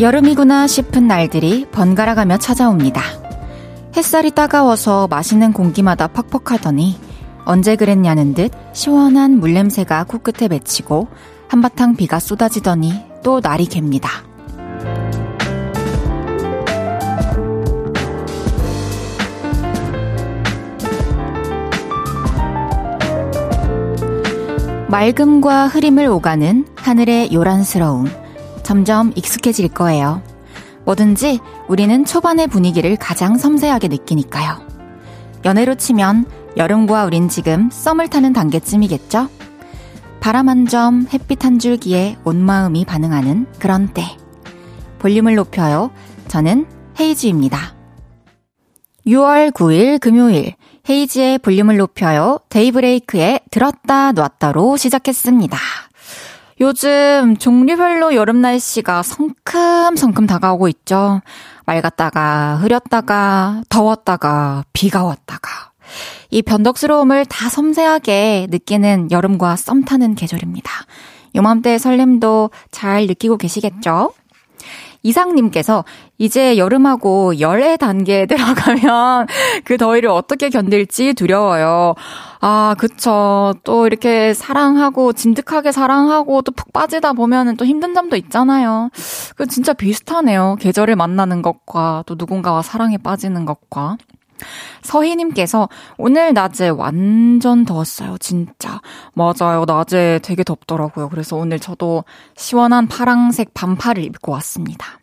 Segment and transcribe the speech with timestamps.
[0.00, 3.00] 여름이구나 싶은 날들이 번갈아 가며 찾아옵니다.
[3.96, 6.98] 햇살이 따가워서 마시는 공기마다 퍽퍽하더니
[7.44, 11.06] 언제 그랬냐는 듯 시원한 물냄새가 코끝에 맺히고
[11.46, 14.08] 한바탕 비가 쏟아지더니 또 날이 갭니다.
[24.88, 28.23] 맑음과 흐림을 오가는 하늘의 요란스러움.
[28.64, 30.22] 점점 익숙해질 거예요.
[30.84, 34.66] 뭐든지 우리는 초반의 분위기를 가장 섬세하게 느끼니까요.
[35.44, 39.28] 연애로 치면 여름과 우린 지금 썸을 타는 단계쯤이겠죠?
[40.20, 44.04] 바람 한 점, 햇빛 한 줄기에 온 마음이 반응하는 그런 때.
[44.98, 45.90] 볼륨을 높여요.
[46.28, 46.66] 저는
[46.98, 47.74] 헤이즈입니다.
[49.06, 50.54] 6월 9일 금요일
[50.88, 52.38] 헤이지의 볼륨을 높여요.
[52.48, 55.58] 데이브레이크의 들었다 놨다로 시작했습니다.
[56.64, 61.20] 요즘 종류별로 여름 날씨가 성큼성큼 다가오고 있죠.
[61.66, 65.72] 맑았다가 흐렸다가 더웠다가 비가 왔다가
[66.30, 70.70] 이 변덕스러움을 다 섬세하게 느끼는 여름과 썸 타는 계절입니다.
[71.36, 74.14] 요맘때 설렘도 잘 느끼고 계시겠죠?
[75.04, 75.84] 이상님께서
[76.18, 79.28] 이제 여름하고 열의 단계에 들어가면
[79.64, 81.94] 그 더위를 어떻게 견딜지 두려워요.
[82.40, 83.54] 아, 그쵸.
[83.64, 88.90] 또 이렇게 사랑하고, 진득하게 사랑하고, 또 푹 빠지다 보면은 또 힘든 점도 있잖아요.
[89.36, 90.56] 그 진짜 비슷하네요.
[90.60, 93.96] 계절을 만나는 것과 또 누군가와 사랑에 빠지는 것과.
[94.82, 98.18] 서희님께서 오늘 낮에 완전 더웠어요.
[98.18, 98.80] 진짜.
[99.14, 99.64] 맞아요.
[99.66, 101.08] 낮에 되게 덥더라고요.
[101.08, 102.04] 그래서 오늘 저도
[102.36, 104.98] 시원한 파랑색 반팔을 입고 왔습니다.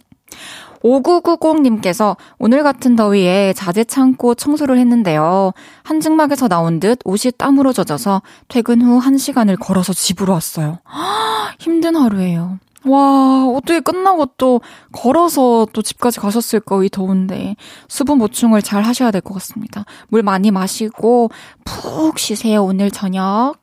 [0.84, 5.54] 5990님께서 오늘 같은 더위에 자재 창고 청소를 했는데요.
[5.84, 10.80] 한증막에서 나온 듯 옷이 땀으로 젖어서 퇴근 후 1시간을 걸어서 집으로 왔어요.
[11.60, 12.58] 힘든 하루예요.
[12.86, 14.62] 와, 어떻게 끝나고 또
[14.92, 17.56] 걸어서 또 집까지 가셨을까, 이 더운데.
[17.88, 19.86] 수분 보충을 잘 하셔야 될 것 같습니다.
[20.10, 21.30] 물 많이 마시고
[21.64, 23.54] 푹 쉬세요, 오늘 저녁.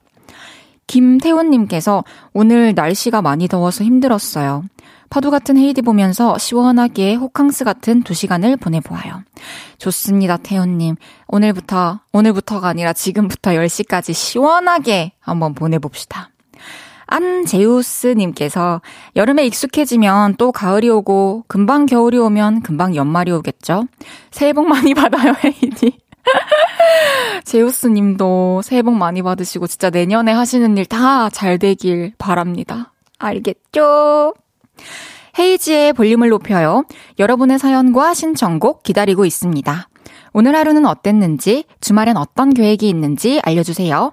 [0.87, 4.65] 김태훈님께서 오늘 날씨가 많이 더워서 힘들었어요.
[5.11, 9.23] 파도 같은 헤이디 보면서 시원하게 호캉스 같은 두 시간을 보내보아요.
[9.79, 10.97] 좋습니다, 태훈님.
[11.29, 16.31] 오늘부터, 오늘부터가 아니라 지금부터 10시까지 시원하게 한번 보내봅시다.
[17.08, 18.80] 안제우스님께서
[19.16, 23.86] 여름에 익숙해지면 또 가을이 오고 금방 겨울이 오면 금방 연말이 오겠죠?
[24.30, 25.98] 새해 복 많이 받아요, 헤이디.
[27.44, 32.92] 제우스님도 새해 복 많이 받으시고 진짜 내년에 하시는 일 다 잘 되길 바랍니다.
[33.19, 34.34] 알겠죠?
[35.38, 36.84] 헤이지의 볼륨을 높여요.
[37.19, 39.88] 여러분의 사연과 신청곡 기다리고 있습니다.
[40.34, 44.12] 오늘 하루는 어땠는지, 주말엔 어떤 계획이 있는지 알려주세요.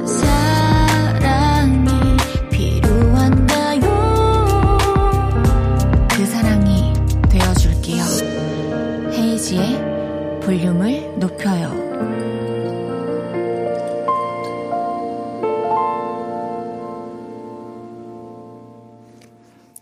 [10.71, 11.91] 볼륨을 높여요.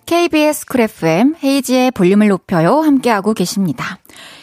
[0.06, 4.00] KBS 쿨 FM 헤이즈의 볼륨을 높여요 함께하고 계십니다.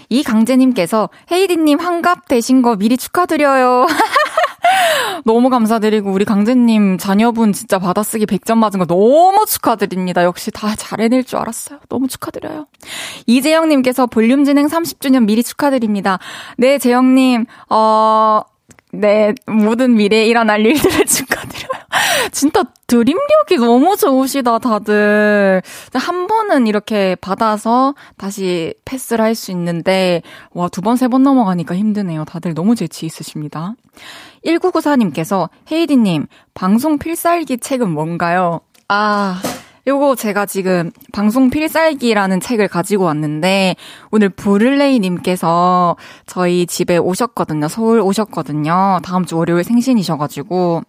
[0.09, 3.87] 이강재님께서 헤이디님 환갑 되신 거 미리 축하드려요.
[5.25, 10.22] 너무 감사드리고 우리 강재님 자녀분 진짜 받아쓰기 100점 맞은 거 너무 축하드립니다.
[10.25, 11.81] 역시 다 잘 해낼 줄 알았어요.
[11.88, 12.66] 너무 축하드려요.
[13.27, 16.18] 이재영님께서 볼륨 진행 30주년 미리 축하드립니다.
[16.59, 18.42] 네, 재영님, 어,
[19.01, 21.71] 네, 모든 미래에 일어날 일들을 축하드려요.
[22.33, 25.63] 진짜 드림력이 너무 좋으시다, 다들.
[25.95, 30.22] 한 번은 이렇게 받아서 다시 패스를 할 수 있는데,
[30.53, 32.25] 와, 두 번, 세 번 넘어가니까 힘드네요.
[32.25, 33.75] 다들 너무 재치 있으십니다.
[34.45, 38.60] 1994님께서, 헤이디님, 방송 필살기 책은 뭔가요?
[38.89, 39.41] 아,
[39.88, 43.77] 요거 제가 지금 방송 필살기라는 책을 가지고 왔는데
[44.10, 45.97] 오늘 부를레이 님께서
[46.27, 47.68] 저희 집에 오셨거든요.
[47.68, 48.98] 서울 오셨거든요.
[49.04, 50.83] 다음 주 월요일 생신이셔 가지고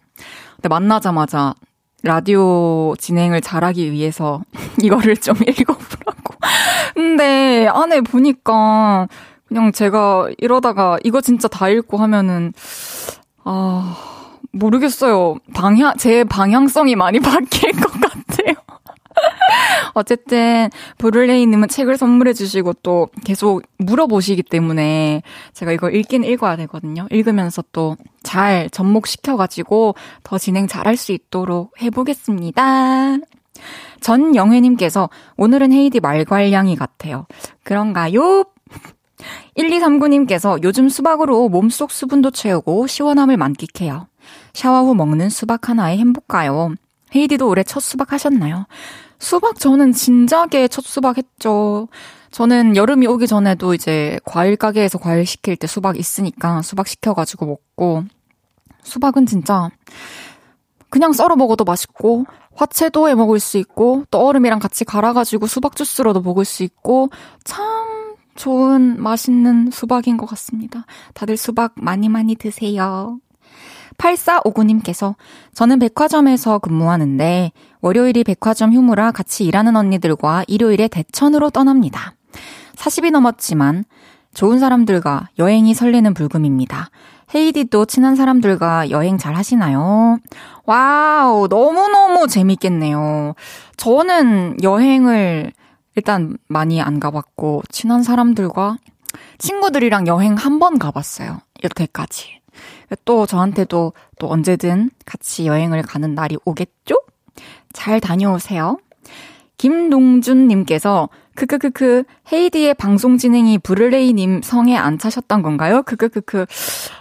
[0.56, 1.54] 근데 만나자마자
[2.02, 4.42] 라디오 진행을 잘하기 위해서
[4.82, 6.34] 이거를 좀 읽어보라고.
[6.94, 9.06] 근데 안에 보니까
[9.46, 12.52] 그냥 제가 이러다가 이거 진짜 다 읽고 하면은
[13.44, 13.96] 아
[14.50, 15.36] 모르겠어요.
[15.54, 18.54] 방향 제 방향성이 많이 바뀔 것 같아요.
[19.94, 25.22] 어쨌든 브룰레이님은 책을 선물해 주시고 또 계속 물어보시기 때문에
[25.52, 27.06] 제가 이거 읽긴 읽어야 되거든요.
[27.10, 27.96] 읽으면서 또
[28.28, 33.16] 잘 접목시켜가지고 더 진행 잘할 수 있도록 해보겠습니다.
[34.00, 37.26] 전 영회님께서 오늘은 헤이디 말괄량이 같아요.
[37.64, 38.44] 그런가요?
[39.56, 44.08] 1239님께서 요즘 수박으로 몸속 수분도 채우고 시원함을 만끽해요.
[44.52, 46.74] 샤워 후 먹는 수박 하나에 행복가요.
[47.16, 48.66] 헤이디도 올해 첫 수박 하셨나요?
[49.18, 51.88] 수박 저는 진작에 첫 수박 했죠.
[52.30, 58.04] 저는 여름이 오기 전에도 이제 과일 가게에서 과일 시킬 때 수박 있으니까 수박 시켜가지고 먹고
[58.82, 59.70] 수박은 진짜
[60.90, 66.20] 그냥 썰어 먹어도 맛있고 화채도 해 먹을 수 있고 또 얼음이랑 같이 갈아가지고 수박 주스로도
[66.22, 67.10] 먹을 수 있고
[67.44, 70.84] 참 좋은 맛있는 수박인 것 같습니다.
[71.14, 73.20] 다들 수박 많이 많이 드세요.
[73.98, 75.14] 8459님께서
[75.54, 82.14] 저는 백화점에서 근무하는데 월요일이 백화점 휴무라 같이 일하는 언니들과 일요일에 대천으로 떠납니다.
[82.76, 83.84] 40이 넘었지만
[84.34, 86.90] 좋은 사람들과 여행이 설레는 불금입니다.
[87.34, 90.18] 헤이디도 친한 사람들과 여행 잘 하시나요?
[90.64, 93.34] 와우, 너무너무 재밌겠네요.
[93.76, 95.52] 저는 여행을
[95.96, 98.78] 일단 많이 안 가봤고, 친한 사람들과
[99.38, 101.40] 친구들이랑 여행 한 번 가봤어요.
[101.64, 102.40] 여태까지.
[103.04, 106.94] 또 저한테도 또 언제든 같이 여행을 가는 날이 오겠죠?
[107.72, 108.78] 잘 다녀오세요.
[109.58, 115.82] 김동준님께서 크크크크 헤이디의 방송 진행이 브를레이님 성에 안 차셨던 건가요?
[115.82, 116.46] 크크크크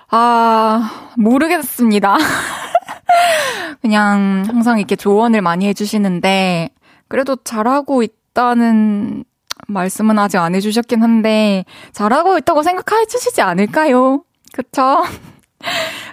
[0.09, 2.17] 아 모르겠습니다.
[3.81, 6.69] 그냥 항상 이렇게 조언을 많이 해주시는데
[7.07, 9.23] 그래도 잘하고 있다는
[9.67, 14.23] 말씀은 아직 안 해주셨긴 한데 잘하고 있다고 생각해 주시지 않을까요?
[14.53, 15.03] 그쵸?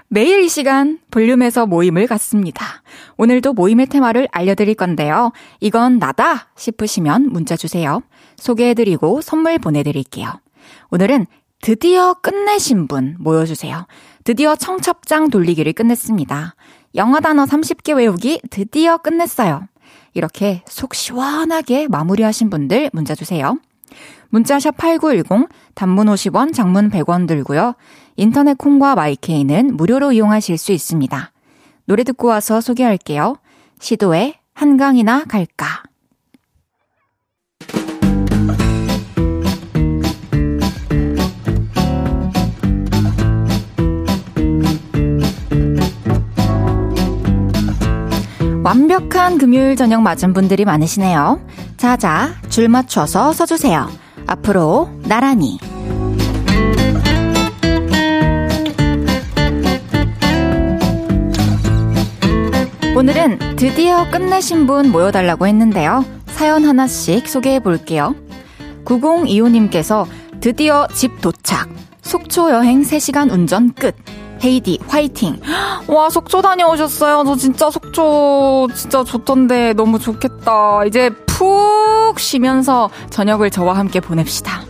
[0.09, 2.83] 매일 이 시간 볼륨에서 모임을 갖습니다.
[3.17, 5.33] 오늘도 모임의 테마를 알려드릴 건데요.
[5.61, 8.03] 이건 나다 싶으시면 문자 주세요.
[8.37, 10.33] 소개해드리고 선물 보내드릴게요.
[10.91, 11.27] 오늘은
[11.63, 13.87] 드디어 끝내신 분 모여주세요.
[14.23, 16.55] 드디어 청첩장 돌리기를 끝냈습니다.
[16.95, 19.67] 영어 단어 30개 외우기 드디어 끝냈어요.
[20.13, 23.59] 이렇게 속 시원하게 마무리하신 분들 문자 주세요.
[24.31, 27.75] 문자샵 8910, 단문 50원, 장문 100원 들고요.
[28.17, 31.33] 인터넷 콩과 마이케이는 무료로 이용하실 수 있습니다.
[31.87, 33.37] 노래 듣고 와서 소개할게요.
[33.81, 35.83] 시도에 한강이나 갈까.
[48.63, 51.45] 완벽한 금요일 저녁 맞은 분들이 많으시네요.
[51.77, 53.91] 자자, 줄 맞춰서 서주세요.
[54.27, 55.59] 앞으로 나란히.
[62.97, 66.05] 오늘은 드디어 끝내신 분 모여달라고 했는데요.
[66.29, 68.15] 사연 하나씩 소개해 볼게요.
[68.85, 70.07] 9025님께서
[70.41, 71.69] 드디어 집 도착.
[72.03, 73.97] 속초 여행 3시간 운전 끝.
[74.45, 75.41] 헤이디 화이팅.
[75.89, 77.25] 와 속초 다녀오셨어요.
[77.27, 80.85] 저 진짜 속초 진짜 좋던데 너무 좋겠다.
[80.85, 84.63] 이제 푹 쉬면서 저녁을 저와 함께 보냅시다.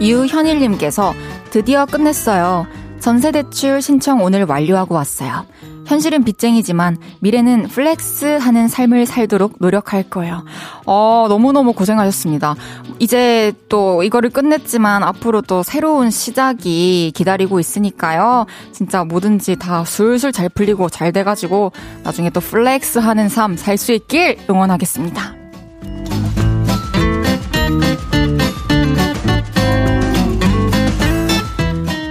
[0.00, 1.14] 유현일님께서
[1.50, 2.66] 드디어 끝냈어요.
[3.00, 5.46] 전세대출 신청 오늘 완료하고 왔어요.
[5.86, 10.44] 현실은 빚쟁이지만 미래는 flex 하는 삶을 살도록 노력할 거예요.
[10.84, 12.56] 어, 너무너무 고생하셨습니다.
[12.98, 18.44] 이제 또 이거를 끝냈지만 앞으로 또 새로운 시작이 기다리고 있으니까요.
[18.72, 23.92] 진짜 뭐든지 다 술술 잘 풀리고 잘 돼가지고 나중에 또 flex 하는 삶 살 수
[23.92, 25.36] 있길 응원하겠습니다.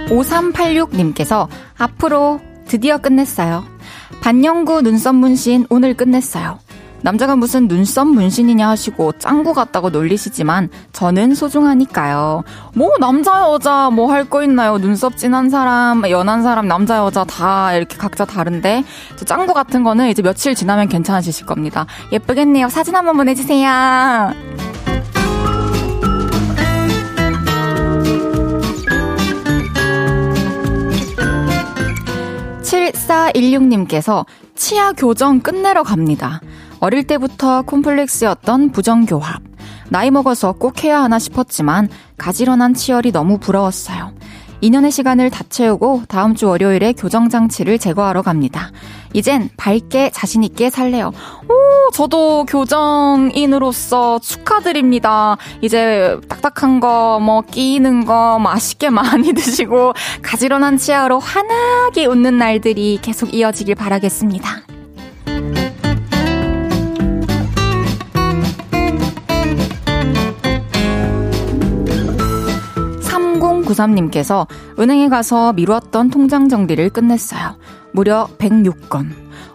[0.08, 3.64] 5386님께서 앞으로 드디어 끝냈어요.
[4.20, 6.58] 반영구 눈썹 문신 오늘 끝냈어요.
[7.00, 12.42] 남자가 무슨 눈썹 문신이냐 하시고 짱구 같다고 놀리시지만 저는 소중하니까요.
[12.74, 14.78] 뭐 남자 여자 뭐 할 거 있나요?
[14.78, 18.82] 눈썹 진한 사람, 연한 사람, 남자 여자 다 이렇게 각자 다른데
[19.16, 21.86] 저 짱구 같은 거는 이제 며칠 지나면 괜찮아지실 겁니다.
[22.10, 22.68] 예쁘겠네요.
[22.68, 24.32] 사진 한번 보내주세요.
[32.86, 36.40] 7416님께서 치아 교정 끝내러 갑니다.
[36.80, 39.42] 어릴 때부터 콤플렉스였던 부정교합.
[39.90, 44.12] 나이 먹어서 꼭 해야 하나 싶었지만 가지런한 치열이 너무 부러웠어요.
[44.62, 48.70] 2년의 시간을 다 채우고 다음 주 월요일에 교정장치를 제거하러 갑니다.
[49.12, 51.12] 이젠 밝게 자신있게 살래요.
[51.48, 55.36] 오, 저도 교정인으로서 축하드립니다.
[55.62, 63.32] 이제 딱딱한 거, 뭐, 끼는 거 맛있게 많이 드시고, 가지런한 치아로 환하게 웃는 날들이 계속
[63.34, 64.77] 이어지길 바라겠습니다.
[73.74, 74.46] 3093님께서
[74.78, 77.56] 은행에 가서 미루었던 통장 정리를 끝냈어요.
[77.92, 79.10] 무려 106건.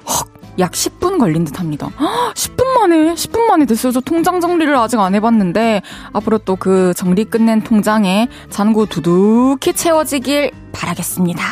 [0.07, 0.27] 헉,
[0.59, 1.89] 약 10분 걸린 듯 합니다.
[2.35, 3.91] 10분 만에, 10분 만에 됐어요.
[3.91, 5.81] 저 통장 정리를 아직 안 해봤는데,
[6.13, 11.43] 앞으로 또 그 정리 끝낸 통장에 잔고 두둑히 채워지길 바라겠습니다.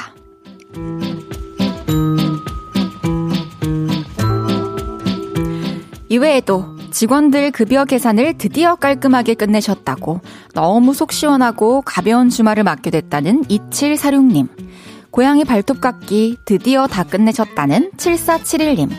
[6.10, 10.22] 이외에도 직원들 급여 계산을 드디어 깔끔하게 끝내셨다고
[10.54, 14.48] 너무 속 시원하고 가벼운 주말을 맞게 됐다는 2746님.
[15.10, 18.90] 고양이 발톱 깎기 드디어 다 끝내셨다는 7471님.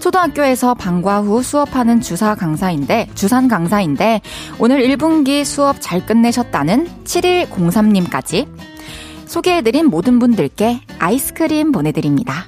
[0.00, 4.20] 초등학교에서 방과 후 수업하는 주사 강사인데, 주산 강사인데,
[4.58, 8.46] 오늘 1분기 수업 잘 끝내셨다는 7103님까지
[9.26, 12.46] 소개해드린 모든 분들께 아이스크림 보내드립니다.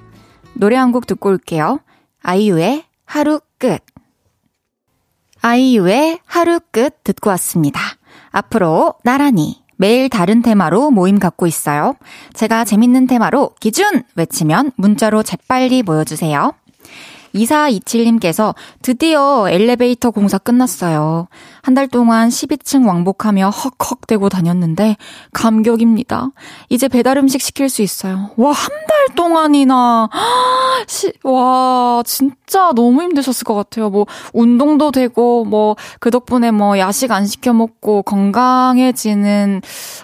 [0.55, 1.81] 노래 한 곡 듣고 올게요.
[2.23, 3.81] 아이유의 하루 끝.
[5.49, 7.81] 아이유의 하루 끝 듣고 왔습니다.
[8.31, 11.95] 앞으로 나란히 매일 다른 테마로 모임 갖고 있어요.
[12.35, 16.53] 제가 재밌는 테마로 기준 외치면 문자로 재빨리 모여주세요.
[17.39, 21.29] 2427님께서 드디어 엘리베이터 공사 끝났어요.
[21.63, 24.97] 한 달 동안 12층 왕복하며 헉헉 대고 다녔는데
[25.33, 26.31] 감격입니다.
[26.71, 28.31] 이제 배달 음식 시킬 수 있어요.
[28.37, 30.09] 와, 한 달 동안이나.
[30.89, 33.91] 시, 와, 진짜 너무 힘드셨을 것 같아요.
[33.91, 39.61] 뭐, 운동도 되고, 뭐, 그 덕분에 뭐, 야식 안 시켜 먹고 건강해지는,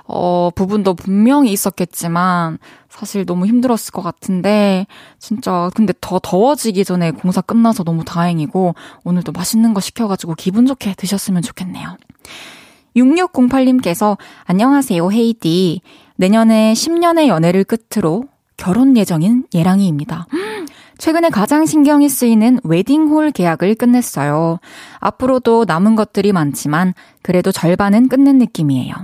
[0.06, 2.58] 어, 부분도 분명히 있었겠지만,
[2.96, 4.86] 사실 너무 힘들었을 것 같은데,
[5.18, 8.74] 진짜, 근데 더 더워지기 전에 공사 끝나서 너무 다행이고,
[9.04, 11.96] 오늘도 맛있는 거 시켜가지고 기분 좋게 드셨으면 좋겠네요.
[12.96, 15.80] 6608님께서, 안녕하세요, 헤이디.
[16.16, 18.24] 내년에 10년의 연애를 끝으로
[18.56, 20.26] 결혼 예정인 예랑이입니다.
[20.98, 24.58] 최근에 가장 신경이 쓰이는 웨딩홀 계약을 끝냈어요.
[25.00, 28.94] 앞으로도 남은 것들이 많지만 그래도 절반은 끝낸 느낌이에요.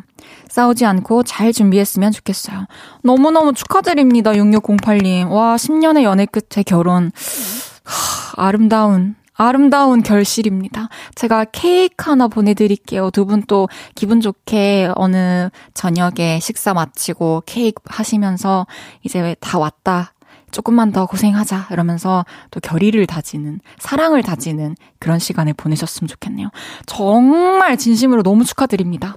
[0.48, 2.66] 싸우지 않고 잘 준비했으면 좋겠어요.
[3.02, 5.30] 너무너무 축하드립니다, 6608님.
[5.30, 7.10] 와, 10년의 연애 끝에 결혼.
[7.84, 10.88] 하, 아름다운, 아름다운 결실입니다.
[11.14, 13.10] 제가 케이크 하나 보내드릴게요.
[13.10, 18.66] 두 분 또 기분 좋게 어느 저녁에 식사 마치고 케이크 하시면서
[19.02, 20.12] 이제 다 왔다.
[20.50, 21.68] 조금만 더 고생하자.
[21.70, 26.48] 이러면서 또 결의를 다지는, 사랑을 다지는 그런 시간을 보내셨으면 좋겠네요.
[26.86, 29.16] 정말 진심으로 너무 축하드립니다.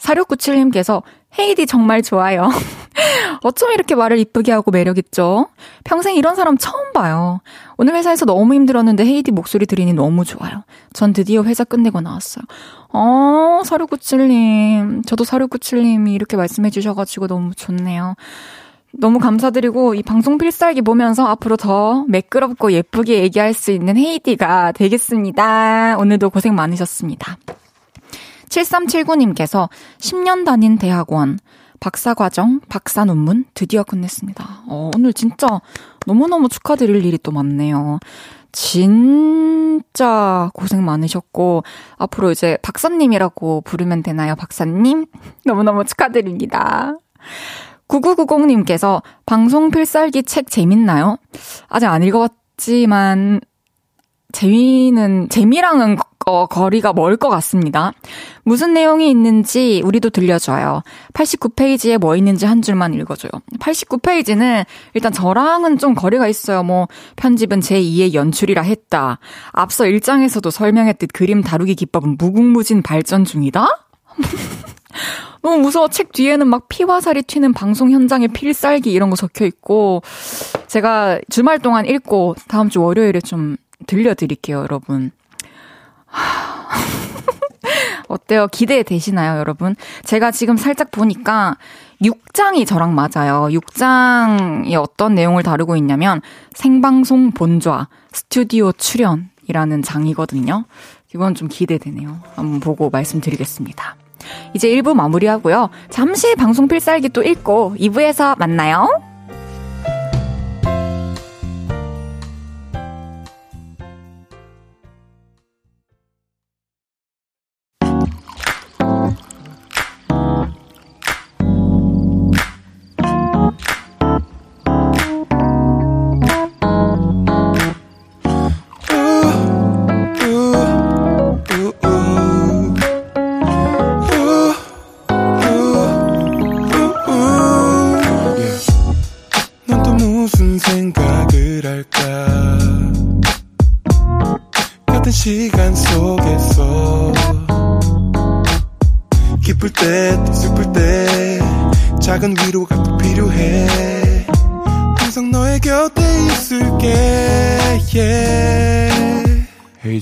[0.00, 1.02] 4697님께서
[1.38, 2.48] 헤이디 정말 좋아요.
[3.42, 5.48] 어쩜 이렇게 말을 이쁘게 하고 매력있죠?
[5.84, 7.40] 평생 이런 사람 처음 봐요.
[7.76, 10.64] 오늘 회사에서 너무 힘들었는데 헤이디 목소리 들으니 너무 좋아요.
[10.92, 12.44] 전 드디어 회사 끝내고 나왔어요.
[12.92, 15.06] 어, 4697님.
[15.06, 18.14] 저도 4697님이 이렇게 말씀해 주셔가지고 너무 좋네요.
[18.92, 25.96] 너무 감사드리고 이 방송 필살기 보면서 앞으로 더 매끄럽고 예쁘게 얘기할 수 있는 헤이디가 되겠습니다.
[25.98, 27.36] 오늘도 고생 많으셨습니다.
[28.48, 29.68] 7379님께서
[29.98, 31.38] 10년 다닌 대학원,
[31.80, 34.62] 박사 과정, 박사 논문 드디어 끝냈습니다.
[34.68, 35.60] 어, 오늘 진짜
[36.06, 37.98] 너무너무 축하드릴 일이 또 많네요.
[38.50, 41.62] 진짜 고생 많으셨고,
[41.98, 45.06] 앞으로 이제 박사님이라고 부르면 되나요, 박사님?
[45.44, 46.94] 너무너무 축하드립니다.
[47.88, 51.18] 9990님께서 방송 필살기 책 재밌나요?
[51.68, 53.40] 아직 안 읽어봤지만,
[54.32, 57.92] 재미는, 재미랑은 거, 거리가 멀 것 같습니다.
[58.44, 60.82] 무슨 내용이 있는지 우리도 들려줘요.
[61.14, 63.30] 89페이지에 뭐 있는지 한 줄만 읽어줘요.
[63.58, 66.62] 89페이지는 일단 저랑은 좀 거리가 있어요.
[66.62, 69.18] 뭐, 편집은 제2의 연출이라 했다.
[69.52, 73.66] 앞서 일장에서도 설명했듯 그림 다루기 기법은 무궁무진 발전 중이다?
[75.42, 75.88] 너무 무서워.
[75.88, 80.02] 책 뒤에는 막 피와 살이 튀는 방송 현장의 필살기 이런 거 적혀 있고,
[80.66, 85.10] 제가 주말 동안 읽고 다음 주 월요일에 좀 들려드릴게요, 여러분.
[88.08, 88.48] 어때요?
[88.48, 89.76] 기대되시나요, 여러분?
[90.04, 91.56] 제가 지금 살짝 보니까
[92.02, 93.48] 6장이 저랑 맞아요.
[93.50, 96.20] 6장이 어떤 내용을 다루고 있냐면
[96.54, 100.64] 생방송 본좌, 스튜디오 출연이라는 장이거든요.
[101.14, 102.20] 이건 좀 기대되네요.
[102.34, 103.96] 한번 보고 말씀드리겠습니다.
[104.54, 105.70] 이제 1부 마무리하고요.
[105.90, 108.88] 잠시 방송 필살기 또 읽고 2부에서 만나요.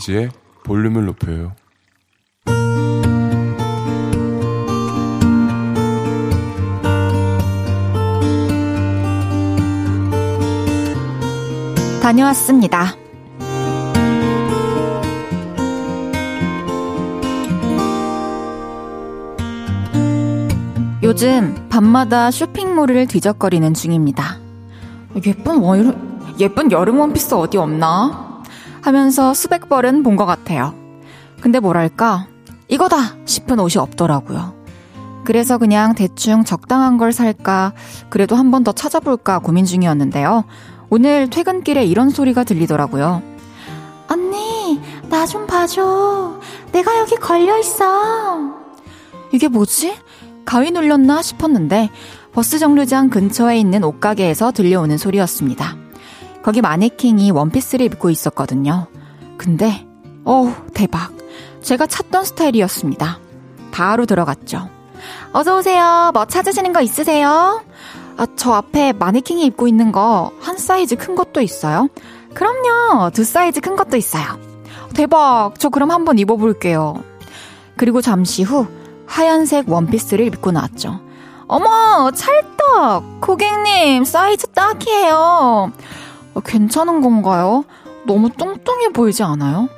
[0.06, 0.30] 헤이지의
[0.64, 1.52] 볼륨을 높여요
[12.02, 12.94] 다녀왔습니다.
[21.02, 24.38] 요즘 밤마다 쇼핑몰을 뒤적거리는 중입니다.
[25.24, 28.25] 예쁜 원, 예쁜 여름 원피스 어디 없나?
[28.86, 30.72] 하면서 수백 벌은 본 것 같아요.
[31.40, 32.28] 근데 뭐랄까,
[32.68, 33.16] 이거다!
[33.26, 34.54] 싶은 옷이 없더라고요.
[35.24, 37.72] 그래서 그냥 대충 적당한 걸 살까,
[38.10, 40.44] 그래도 한 번 더 찾아볼까 고민 중이었는데요.
[40.88, 43.22] 오늘 퇴근길에 이런 소리가 들리더라고요.
[44.08, 46.38] 언니, 나 좀 봐줘.
[46.70, 48.54] 내가 여기 걸려있어.
[49.32, 49.96] 이게 뭐지?
[50.44, 51.90] 가위 눌렸나 싶었는데
[52.32, 55.74] 버스 정류장 근처에 있는 옷가게에서 들려오는 소리였습니다.
[56.46, 58.86] 거기 마네킹이 원피스를 입고 있었거든요.
[59.36, 59.84] 근데,
[60.24, 61.10] 어우, 대박.
[61.60, 63.18] 제가 찾던 스타일이었습니다.
[63.72, 64.68] 바로 들어갔죠.
[65.32, 66.12] 어서 오세요.
[66.14, 67.64] 뭐 찾으시는 거 있으세요?
[68.16, 71.88] 아, 저 앞에 마네킹이 입고 있는 거 한 사이즈 큰 것도 있어요?
[72.32, 73.10] 그럼요.
[73.10, 74.38] 두 사이즈 큰 것도 있어요.
[74.94, 75.54] 대박.
[75.58, 77.02] 저 그럼 한번 입어볼게요.
[77.76, 78.68] 그리고 잠시 후
[79.06, 81.00] 하얀색 원피스를 입고 나왔죠.
[81.48, 83.20] 어머, 찰떡!
[83.20, 85.72] 고객님, 사이즈 딱이에요.
[86.36, 87.64] 어, 괜찮은 건가요?
[88.06, 89.68] 너무 뚱뚱해 보이지 않아요?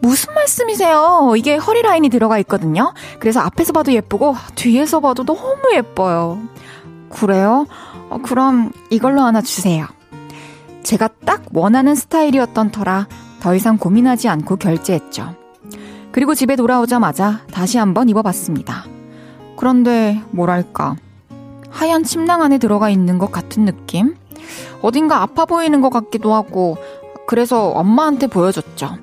[0.00, 1.34] 무슨 말씀이세요?
[1.36, 2.94] 이게 허리 라인이 들어가 있거든요.
[3.18, 6.40] 그래서 앞에서 봐도 예쁘고 뒤에서 봐도 너무 예뻐요.
[7.10, 7.66] 그래요?
[8.08, 9.86] 어, 그럼 이걸로 하나 주세요.
[10.82, 13.06] 제가 딱 원하는 스타일이었던 터라
[13.40, 15.34] 더 이상 고민하지 않고 결제했죠.
[16.10, 18.86] 그리고 집에 돌아오자마자 다시 한번 입어봤습니다.
[19.56, 20.96] 그런데 뭐랄까
[21.68, 24.16] 하얀 침낭 안에 들어가 있는 것 같은 느낌?
[24.82, 26.76] 어딘가 아파 보이는 것 같기도 하고
[27.26, 28.96] 그래서 엄마한테 보여줬죠.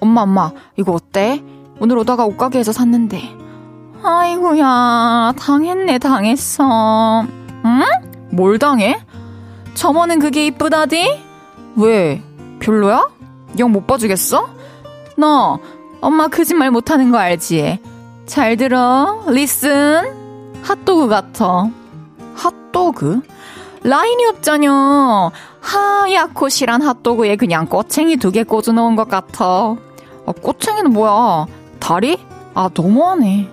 [0.00, 1.42] 엄마 엄마 이거 어때?
[1.80, 3.20] 오늘 오다가 옷가게에서 샀는데
[4.02, 7.22] 아이고야 당했네 당했어
[7.64, 7.82] 응?
[8.30, 9.00] 뭘 당해?
[9.74, 11.22] 저번엔 그게 이쁘다디?
[11.76, 12.22] 왜?
[12.60, 13.08] 별로야?
[13.58, 14.48] 영 못 봐주겠어?
[15.16, 15.58] 너
[16.00, 17.80] 엄마 거짓말 못하는 거 알지?
[18.26, 20.02] 잘 들어 리슨
[20.62, 21.70] 핫도그 같아
[22.34, 23.22] 핫도그?
[23.84, 29.44] 라인이 없자녀 하얗고 실한 핫도그에 그냥 꼬챙이 두 개 꽂아 놓은 것 같아
[30.26, 31.46] 아, 꼬챙이는 뭐야
[31.80, 32.18] 다리?
[32.54, 33.48] 아 너무하네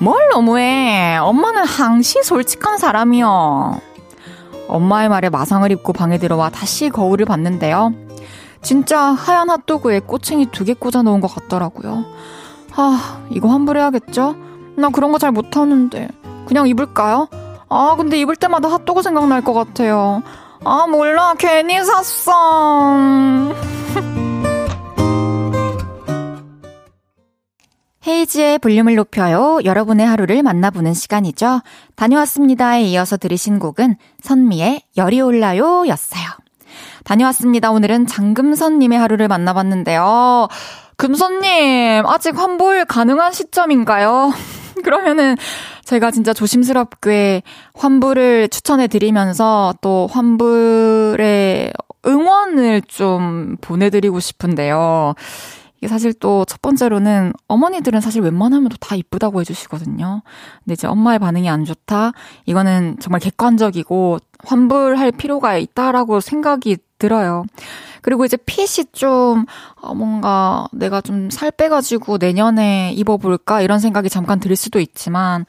[0.00, 3.78] 뭘 너무해 엄마는 항시 솔직한 사람이여
[4.68, 7.92] 엄마의 말에 마상을 입고 방에 들어와 다시 거울을 봤는데요
[8.62, 12.04] 진짜 하얀 핫도그에 꼬챙이 두 개 꽂아 놓은 것 같더라고요.
[12.76, 14.36] 아, 이거 환불해야겠죠?
[14.76, 16.08] 나 그런 거 잘 못하는데.
[16.46, 17.26] 그냥 입을까요?
[17.70, 20.22] 아, 근데 입을 때마다 핫도그 생각날 것 같아요.
[20.64, 21.34] 아, 몰라.
[21.38, 22.32] 괜히 샀어.
[28.06, 29.60] 헤이지의 볼륨을 높여요.
[29.64, 31.60] 여러분의 하루를 만나보는 시간이죠.
[31.96, 36.24] 다녀왔습니다에 이어서 들으신 곡은 선미의 열이 올라요 였어요.
[37.04, 37.70] 다녀왔습니다.
[37.70, 40.48] 오늘은 장금선님의 하루를 만나봤는데요.
[40.96, 44.32] 금선님, 아직 환불 가능한 시점인가요?
[44.84, 45.36] 그러면은
[45.84, 47.42] 제가 진짜 조심스럽게
[47.74, 51.72] 환불을 추천해 드리면서 또 환불의
[52.06, 55.14] 응원을 좀 보내드리고 싶은데요.
[55.78, 60.22] 이게 사실 또 첫 번째로는 어머니들은 사실 웬만하면 다 이쁘다고 해주시거든요.
[60.64, 62.12] 근데 이제 엄마의 반응이 안 좋다?
[62.46, 67.44] 이거는 정말 객관적이고 환불할 필요가 있다라고 생각이 들어요.
[68.02, 69.46] 그리고 이제 핏이 좀,
[69.82, 73.60] 어, 뭔가 내가 좀 살 빼가지고 내년에 입어볼까?
[73.62, 75.44] 이런 생각이 잠깐 들 수도 있지만,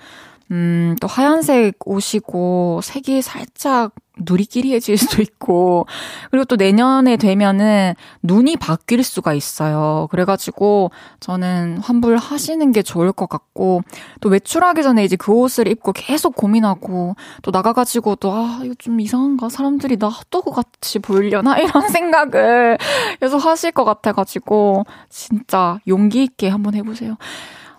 [0.52, 5.86] 음, 또 하얀색 옷이고, 색이 살짝 누리끼리해질 수도 있고,
[6.30, 10.10] 그리고 또 내년에 되면은 눈이 바뀔 수가 있어요.
[10.12, 13.82] 그래가지고 저는 환불하시는 게 좋을 것 같고,
[14.20, 19.00] 또 외출하기 전에 이제 그 옷을 입고 계속 고민하고, 또 나가가지고 또, 아, 이거 좀
[19.00, 19.48] 이상한가?
[19.48, 21.58] 사람들이 나 핫도그 같이 보이려나?
[21.58, 22.78] 이런 생각을
[23.22, 27.16] 계속 하실 것 같아가지고, 진짜 용기 있게 한번 해보세요.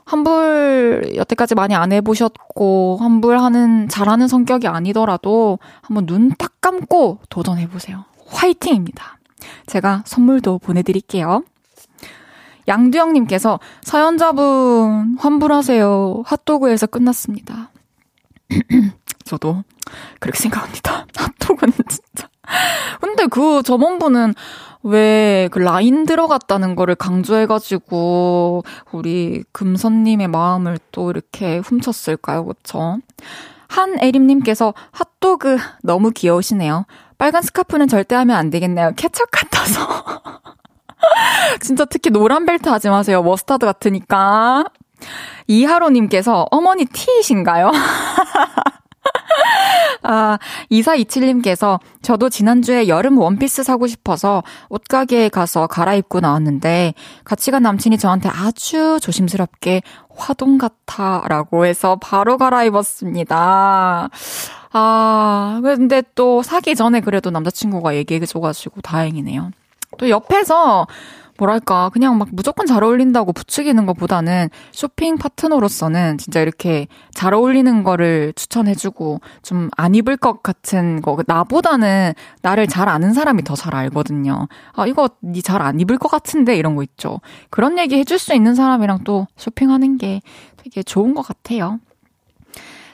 [0.05, 8.05] 환불 여태까지 많이 안 해보셨고 환불하는 잘하는 성격이 아니더라도 한번 눈 딱 감고 도전해보세요.
[8.29, 9.19] 화이팅입니다.
[9.67, 11.43] 제가 선물도 보내드릴게요.
[12.69, 16.23] 양두영님께서 사연자분 환불하세요.
[16.25, 17.71] 핫도그에서 끝났습니다.
[19.25, 19.65] 저도
[20.21, 21.07] 그렇게 생각합니다.
[21.17, 22.29] 핫도그는 진짜
[23.01, 24.35] 근데 그 점원분은
[24.85, 32.45] 왜 그 라인 들어갔다는 거를 강조해가지고 우리 금선님의 마음을 또 이렇게 훔쳤을까요?
[32.47, 32.99] 그쵸?
[33.69, 36.87] 한애림님께서 핫도그 너무 귀여우시네요.
[37.19, 38.93] 빨간 스카프는 절대 하면 안 되겠네요.
[38.97, 40.05] 케첩 같아서.
[41.61, 43.23] 진짜 특히 노란 벨트 하지 마세요.
[43.23, 44.65] 머스타드 같으니까.
[45.49, 47.73] 이하로님께서 어머니 티이신가요?
[50.03, 50.39] 아,
[50.71, 58.29] 2427님께서 저도 지난주에 여름 원피스 사고 싶어서 옷가게에 가서 갈아입고 나왔는데 같이 간 남친이 저한테
[58.29, 59.83] 아주 조심스럽게
[60.15, 64.11] 화동 같아 라고 해서 바로 갈아입었습니다.
[64.75, 69.51] 아, 근데 또 사기 전에 그래도 남자친구가 얘기해줘가지고 다행이네요.
[69.99, 70.87] 또 옆에서
[71.39, 78.33] 뭐랄까, 그냥 막 무조건 잘 어울린다고 부추기는 것보다는 쇼핑 파트너로서는 진짜 이렇게 잘 어울리는 거를
[78.37, 84.49] 추천해주고 좀 안 입을 것 같은 거, 나보다는 나를 잘 아는 사람이 더 잘 알거든요.
[84.75, 86.57] 아, 이거 니 잘 안 입을 것 같은데?
[86.57, 87.21] 이런 거 있죠.
[87.51, 90.21] 그런 얘기 해줄 수 있는 사람이랑 또 쇼핑하는 게
[90.57, 91.81] 되게 좋은 것 같아요.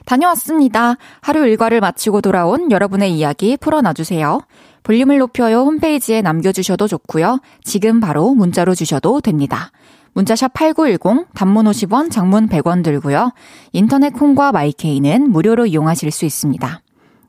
[0.05, 0.95] 다녀왔습니다.
[1.21, 4.39] 하루 일과를 마치고 돌아온 여러분의 이야기 풀어놔주세요.
[4.83, 7.39] 볼륨을 높여요 홈페이지에 남겨주셔도 좋고요.
[7.63, 9.71] 지금 바로 문자로 주셔도 됩니다.
[10.13, 13.31] 문자샵 8910, 단문 50원, 장문 100원 들고요.
[13.71, 16.81] 인터넷 콩과 마이케이는 무료로 이용하실 수 있습니다.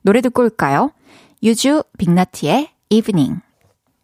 [0.03, 0.91] 노래 듣고 올까요?
[1.43, 3.41] 유주 빅나티의 Evening.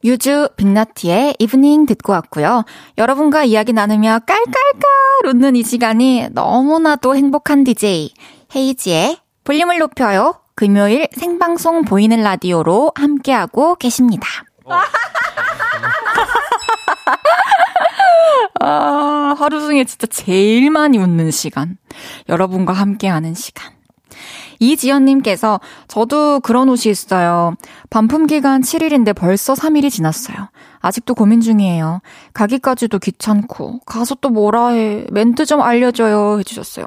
[0.04, 2.64] 유주 빅나티의 Evening 듣고 왔고요.
[2.98, 8.12] 여러분과 이야기 나누며 깔깔깔 웃는 이 시간이 너무나도 행복한 DJ
[8.54, 10.34] 헤이지의 볼륨을 높여요.
[10.56, 14.26] 금요일 생방송 보이는 라디오로 함께하고 계십니다.
[18.60, 21.76] 아, 하루 중에 진짜 제일 많이 웃는 시간.
[22.30, 23.70] 여러분과 함께하는 시간.
[24.58, 27.54] 이지연님께서 저도 그런 옷이 있어요.
[27.90, 30.48] 반품 기간 7일인데 벌써 3일이 지났어요.
[30.80, 32.00] 아직도 고민 중이에요.
[32.32, 35.04] 가기까지도 귀찮고 가서 또 뭐라 해.
[35.12, 36.86] 멘트 좀 알려줘요 해주셨어요.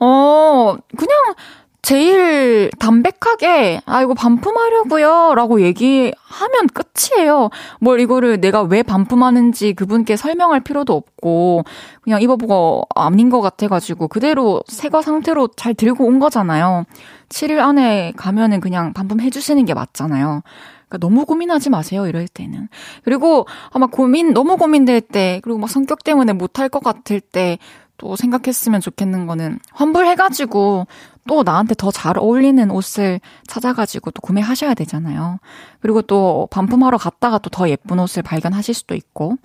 [0.00, 1.34] 어 그냥
[1.84, 5.34] 제일 담백하게, 아, 이거 반품하려고요.
[5.34, 7.50] 라고 얘기하면 끝이에요.
[7.78, 11.64] 뭘 이거를 내가 왜 반품하는지 그분께 설명할 필요도 없고,
[12.00, 16.86] 그냥 입어보고 아닌 것 같아가지고, 그대로 새거 상태로 잘 들고 온 거잖아요.
[17.28, 20.40] 7일 안에 가면은 그냥 반품해 주시는 게 맞잖아요.
[20.88, 22.68] 그러니까 너무 고민하지 마세요, 이럴 때는.
[23.04, 27.58] 그리고 아마 고민, 너무 고민될 때, 그리고 막 성격 때문에 못할 것 같을 때,
[27.96, 30.86] 또 생각했으면 좋겠는 거는 환불해가지고
[31.28, 35.38] 또 나한테 더 잘 어울리는 옷을 찾아가지고 또 구매하셔야 되잖아요.
[35.80, 39.36] 그리고 또 반품하러 갔다가 또 더 예쁜 옷을 발견하실 수도 있고.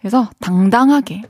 [0.00, 1.22] 그래서 당당하게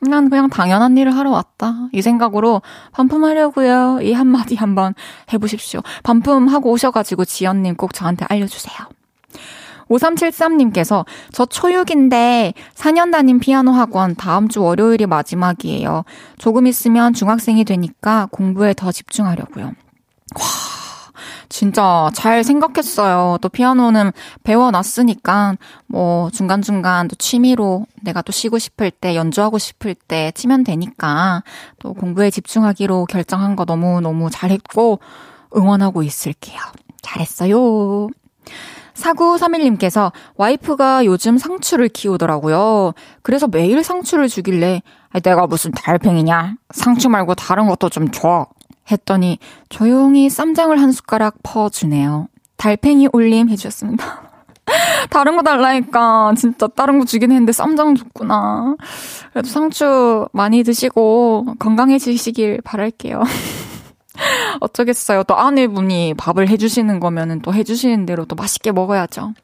[0.00, 1.88] 난 그냥 당연한 일을 하러 왔다.
[1.92, 4.00] 이 생각으로 반품하려고요.
[4.02, 4.94] 이 한마디 한번
[5.32, 5.80] 해보십시오.
[6.02, 8.76] 반품하고 오셔가지고 지연님 꼭 저한테 알려주세요.
[9.90, 16.04] 5373님께서 저 초6인데 4년 다닌 피아노 학원 다음 주 월요일이 마지막이에요.
[16.38, 19.64] 조금 있으면 중학생이 되니까 공부에 더 집중하려고요.
[19.66, 20.42] 와,
[21.48, 23.38] 진짜 잘 생각했어요.
[23.40, 30.32] 또 피아노는 배워놨으니까 뭐 중간중간 또 취미로 내가 또 쉬고 싶을 때 연주하고 싶을 때
[30.34, 31.42] 치면 되니까
[31.78, 34.98] 또 공부에 집중하기로 결정한 거 너무너무 잘했고
[35.56, 36.60] 응원하고 있을게요.
[37.02, 38.08] 잘했어요.
[38.96, 42.92] 4931님께서 와이프가 요즘 상추를 키우더라고요.
[43.22, 44.82] 그래서 매일 상추를 주길래
[45.22, 46.56] 내가 무슨 달팽이냐?
[46.70, 48.46] 상추 말고 다른 것도 좀 줘.
[48.90, 52.28] 했더니 조용히 쌈장을 한 숟가락 퍼주네요.
[52.56, 54.22] 달팽이 올림 해주셨습니다.
[55.10, 58.76] 다른 거 달라니까 진짜 다른 거 주긴 했는데 쌈장 줬구나.
[59.32, 63.22] 그래도 상추 많이 드시고 건강해지시길 바랄게요.
[64.60, 65.24] 어쩌겠어요.
[65.24, 69.34] 또 아내분이 밥을 해주시는 거면은 또 해주시는 대로 또 맛있게 먹어야죠.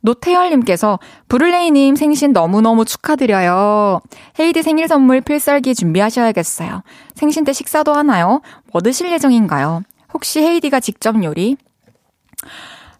[0.00, 4.00] 노태열님께서 브룰레이님 생신 너무너무 축하드려요.
[4.38, 6.82] 헤이디 생일 선물 필살기 준비하셔야겠어요.
[7.14, 8.40] 생신 때 식사도 하나요?
[8.72, 9.82] 뭐 드실 예정인가요?
[10.14, 11.56] 혹시 헤이디가 직접 요리?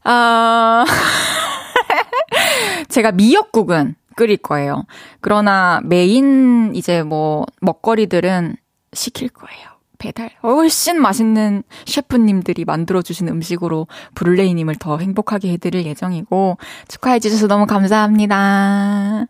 [0.03, 0.85] 아,
[2.89, 4.85] 제가 미역국은 끓일 거예요.
[5.21, 8.57] 그러나 메인 이제 뭐 먹거리들은
[8.93, 9.76] 시킬 거예요.
[9.99, 19.27] 배달 훨씬 맛있는 셰프님들이 만들어주신 음식으로 브룰레이님을 더 행복하게 해드릴 예정이고 축하해주셔서 너무 감사합니다.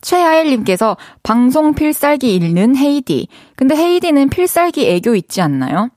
[0.00, 3.28] 최하일님께서 방송 필살기 읽는 헤이디.
[3.56, 5.90] 근데 헤이디는 필살기 애교 있지 않나요?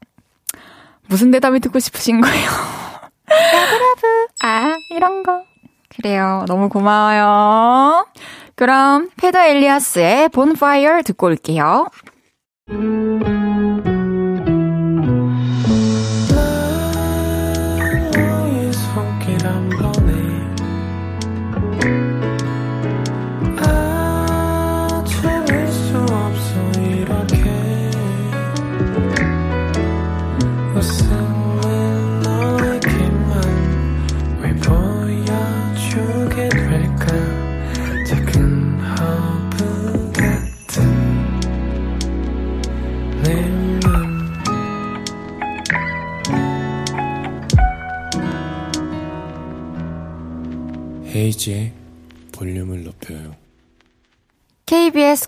[1.08, 2.50] 무슨 대답이 듣고 싶으신 거예요?
[3.28, 4.28] love love.
[4.44, 5.44] 아, 이런 거.
[5.90, 6.46] 그래요.
[6.48, 8.06] 너무 고마워요.
[8.56, 11.88] 그럼 페더 엘리아스의 본파이어 듣고 올게요.
[12.68, 13.35] 나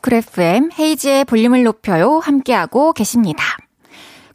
[0.07, 3.43] 쿨 FM 헤이즈의 볼륨을 높여요 함께하고 계십니다.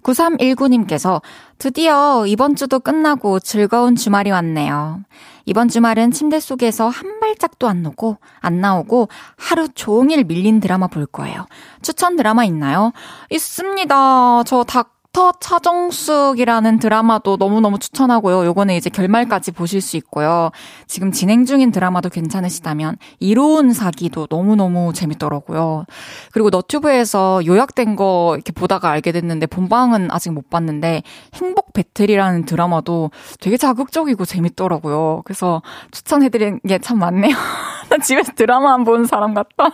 [0.02, 1.22] 9319님께서
[1.56, 5.00] 드디어 이번 주도 끝나고 즐거운 주말이 왔네요.
[5.46, 9.08] 이번 주말은 침대 속에서 한 발짝도 안 나오고, 안 나오고
[9.38, 11.46] 하루 종일 밀린 드라마 볼 거예요.
[11.80, 12.92] 추천 드라마 있나요?
[13.30, 14.42] 있습니다.
[14.44, 18.46] 저닭 닥터 차정숙이라는 드라마도 너무너무 추천하고요.
[18.46, 20.51] 요거는 이제 결말까지 보실 수 있고요.
[20.87, 25.85] 지금 진행 중인 드라마도 괜찮으시다면 이로운 사기도 너무너무 재밌더라고요.
[26.33, 31.03] 그리고 너튜브에서 요약된 거 이렇게 보다가 알게 됐는데 본방은 아직 못 봤는데
[31.35, 35.22] 행복 배틀이라는 드라마도 되게 자극적이고 재밌더라고요.
[35.25, 37.37] 그래서 추천해드린 게 참 많네요.
[37.92, 39.70] 나 집에서 드라마만 보는 사람 같다.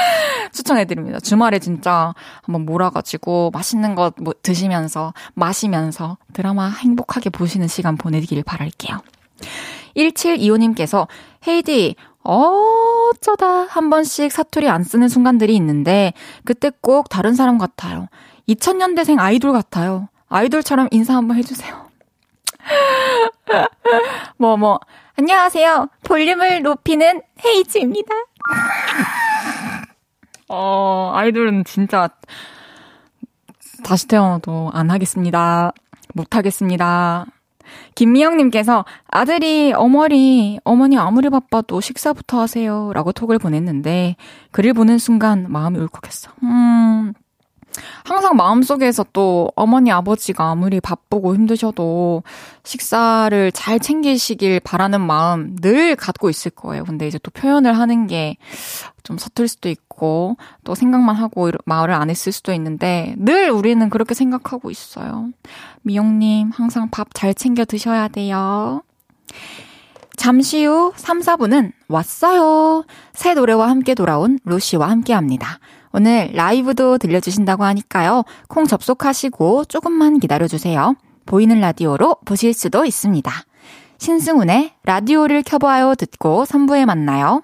[0.52, 1.20] 추천해드립니다.
[1.20, 8.98] 주말에 진짜 한번 몰아가지고 맛있는 거뭐 드시면서 마시면서 드라마 행복하게 보시는 시간 보내길 바랄게요.
[9.96, 11.06] 1725님께서
[11.46, 16.12] 헤이디 어쩌다 한 번씩 사투리 안 쓰는 순간들이 있는데
[16.44, 18.08] 그때 꼭 다른 사람 같아요.
[18.48, 20.08] 2000년대생 아이돌 같아요.
[20.28, 21.90] 아이돌처럼 인사 한번 해주세요.
[24.36, 24.80] 뭐, 뭐,
[25.20, 25.88] 안녕하세요.
[26.04, 28.08] 볼륨을 높이는 헤이즈입니다.
[30.48, 32.08] 어, 아이돌은 진짜
[33.84, 35.72] 다시 태어나도 안 하겠습니다.
[36.14, 37.26] 못 하겠습니다.
[37.96, 42.90] 김미영님께서 아들이 어머니, 어머니 아무리 바빠도 식사부터 하세요.
[42.94, 44.16] 라고 톡을 보냈는데
[44.52, 46.30] 글을 보는 순간 마음이 울컥했어.
[46.44, 47.12] 음,
[48.04, 52.22] 항상 마음속에서 또 어머니 아버지가 아무리 바쁘고 힘드셔도
[52.64, 56.84] 식사를 잘 챙기시길 바라는 마음 늘 갖고 있을 거예요.
[56.84, 58.36] 근데 이제 또 표현을 하는 게
[59.02, 64.14] 좀 서툴 수도 있고 또 생각만 하고 말을 안 했을 수도 있는데 늘 우리는 그렇게
[64.14, 65.30] 생각하고 있어요.
[65.82, 68.82] 미영님 항상 밥 잘 챙겨 드셔야 돼요.
[70.16, 72.84] 잠시 후 3, 4분은 왔어요.
[73.12, 75.58] 새 노래와 함께 돌아온 루시와 함께 합니다.
[75.92, 78.24] 오늘 라이브도 들려주신다고 하니까요.
[78.48, 80.94] 콩 접속하시고 조금만 기다려주세요.
[81.26, 83.30] 보이는 라디오로 보실 수도 있습니다.
[83.98, 87.42] 신승훈의 라디오를 켜봐요 듣고 3부에 만나요.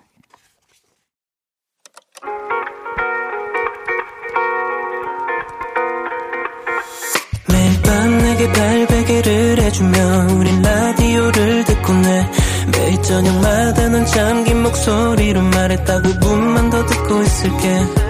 [7.48, 9.98] 매일 밤 내게 발베개를 해주며
[10.38, 12.30] 우린 라디오를 듣고 내
[12.72, 18.05] 매일 저녁마다 넌 잠긴 목소리로 말했다 5분만 더 듣고 있을게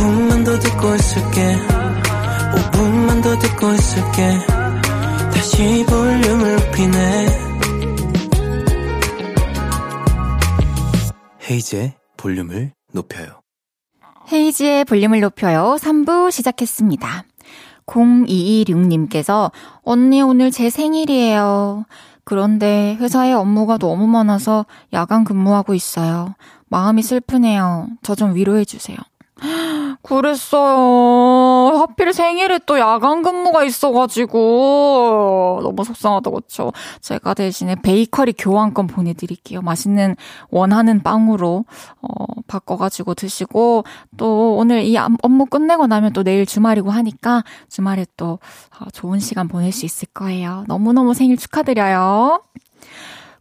[0.00, 1.56] 5분만 더 듣고 있을게.
[2.72, 4.38] 5분만 더 듣고 있을게.
[5.30, 7.26] 다시 볼륨을 높이네.
[11.50, 13.40] 헤이즈의 볼륨을 높여요.
[14.32, 15.76] 헤이지의 볼륨을 높여요.
[15.78, 17.24] 3부 시작했습니다.
[17.86, 19.50] 0226님께서
[19.82, 21.84] 언니 오늘 제 생일이에요.
[22.24, 26.34] 그런데 회사에 업무가 너무 많아서 야간 근무하고 있어요.
[26.68, 27.88] 마음이 슬프네요.
[28.02, 28.96] 저 좀 위로해주세요
[30.02, 31.78] 그랬어요.
[31.78, 34.40] 하필 생일에 또 야간 근무가 있어가지고
[35.62, 36.72] 너무 속상하다 그쵸?
[37.00, 39.62] 제가 대신에 베이커리 교환권 보내드릴게요.
[39.62, 40.16] 맛있는
[40.50, 41.64] 원하는 빵으로
[42.02, 43.84] 어, 바꿔가지고 드시고
[44.16, 48.38] 또 오늘 이 업무 끝내고 나면 또 내일 주말이고 하니까 주말에 또
[48.78, 50.64] 어, 좋은 시간 보낼 수 있을 거예요.
[50.66, 52.42] 너무너무 생일 축하드려요.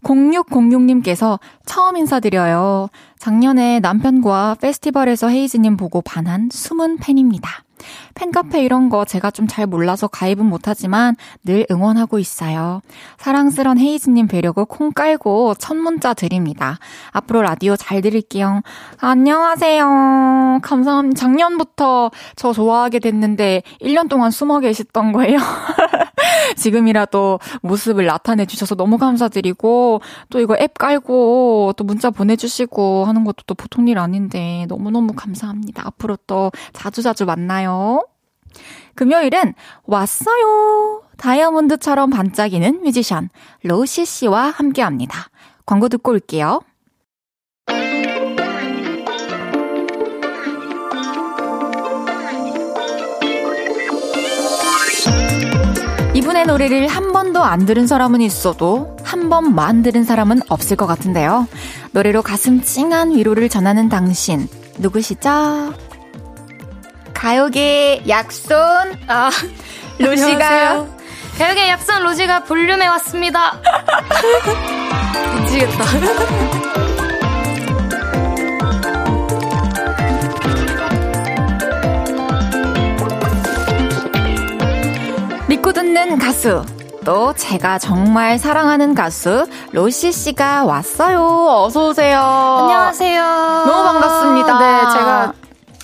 [0.04, 2.90] 0606님께서 처음 인사드려요.
[3.18, 7.64] 작년에 남편과 페스티벌에서 헤이즈님 보고 반한 숨은 팬입니다.
[8.16, 12.82] 팬카페 이런 거 제가 좀 잘 몰라서 가입은 못하지만 늘 응원하고 있어요.
[13.18, 16.78] 사랑스런 헤이즈님 배려고 콩 깔고 첫 문자 드립니다.
[17.12, 18.62] 앞으로 라디오 잘 들을게요.
[19.00, 20.60] 안녕하세요.
[20.62, 21.20] 감사합니다.
[21.20, 25.40] 작년부터 저 좋아하게 됐는데 1년 동안 숨어 계셨던 거예요.
[26.56, 33.44] 지금이라도 모습을 나타내 주셔서 너무 감사드리고 또 이거 앱 깔고 또 문자 보내주시고 하는 것도
[33.48, 35.88] 또 보통 일 아닌데 너무너무 감사합니다.
[35.88, 38.04] 앞으로 또 자주자주 만나요.
[38.96, 39.54] 금요일은
[39.86, 41.04] 왔어요.
[41.18, 43.30] 다이아몬드처럼 반짝이는 뮤지션
[43.64, 45.30] 로시 씨와 함께 합니다.
[45.66, 46.62] 광고 듣고 올게요.
[56.14, 61.48] 이분의 노래를 한 번도 안 들은 사람은 있어도 한 번만 들은 사람은 없을 것 같은데요.
[61.92, 64.48] 노래로 가슴 찡한 위로를 전하는 당신
[64.80, 65.74] 누구시죠?
[67.20, 68.56] 가요계 약손
[69.08, 69.30] 아
[70.00, 70.86] 로시가
[71.38, 73.60] 가요계 약손 로시가 볼륨에 왔습니다.
[75.36, 75.84] 미치겠다.
[85.50, 86.64] 믿고 듣는 가수.
[87.04, 91.20] 또 제가 정말 사랑하는 가수 로시 씨가 왔어요.
[91.66, 92.20] 어서 오세요.
[92.22, 93.24] 안녕하세요.
[93.66, 94.60] 너무 반갑습니다.
[94.60, 95.34] 네, 제가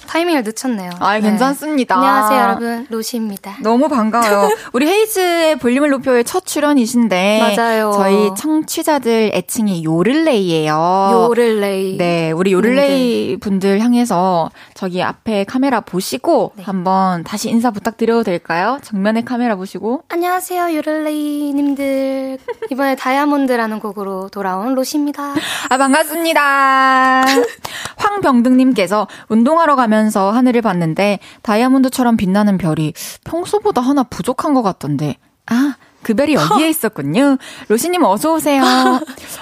[0.06, 0.91] 타이밍을 늦췄네요.
[1.00, 1.22] 아, 네.
[1.22, 1.96] 괜찮습니다.
[1.96, 2.88] 안녕하세요, 여러분.
[2.89, 3.58] 로시입니다.
[3.62, 4.50] 너무 반가워요.
[4.74, 7.91] 우리 헤이즈의 볼륨을 높여의 첫 출연이신데 맞아요.
[7.96, 11.12] 저희 청취자들 애칭이 요를레이예요.
[11.30, 11.98] 요를레이.
[11.98, 16.63] 네, 우리 요를레이 분들 향해서 저기 앞에 카메라 보시고 네.
[16.63, 18.80] 한번 다시 인사 부탁드려도 될까요?
[18.84, 20.04] 정면에 카메라 보시고.
[20.10, 22.38] 안녕하세요, 요를레이 님들.
[22.72, 25.34] 이번에 다이아몬드라는 곡으로 돌아온 로시입니다.
[25.70, 27.26] 아, 반갑습니다.
[27.98, 35.18] 황병등님께서 운동하러 가면 서 하늘을 봤는데 다이아몬드처럼 빛나는 별이 평소보다 하나 부족한 것 같던데.
[35.48, 37.38] 아, 그 별이 여기에 있었군요.
[37.68, 38.63] 로시님 어서 오세요.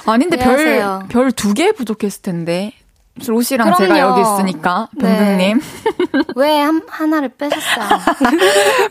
[0.05, 0.55] 아닌데 별.
[1.09, 2.73] 별 두 개 부족했을 텐데.
[3.27, 4.19] 로시랑 제가 그럼요.
[4.19, 4.89] 여기 있으니까.
[4.95, 5.17] 네.
[5.17, 5.61] 병등님.
[6.35, 7.99] 왜 한, 하나를 뺏었어요?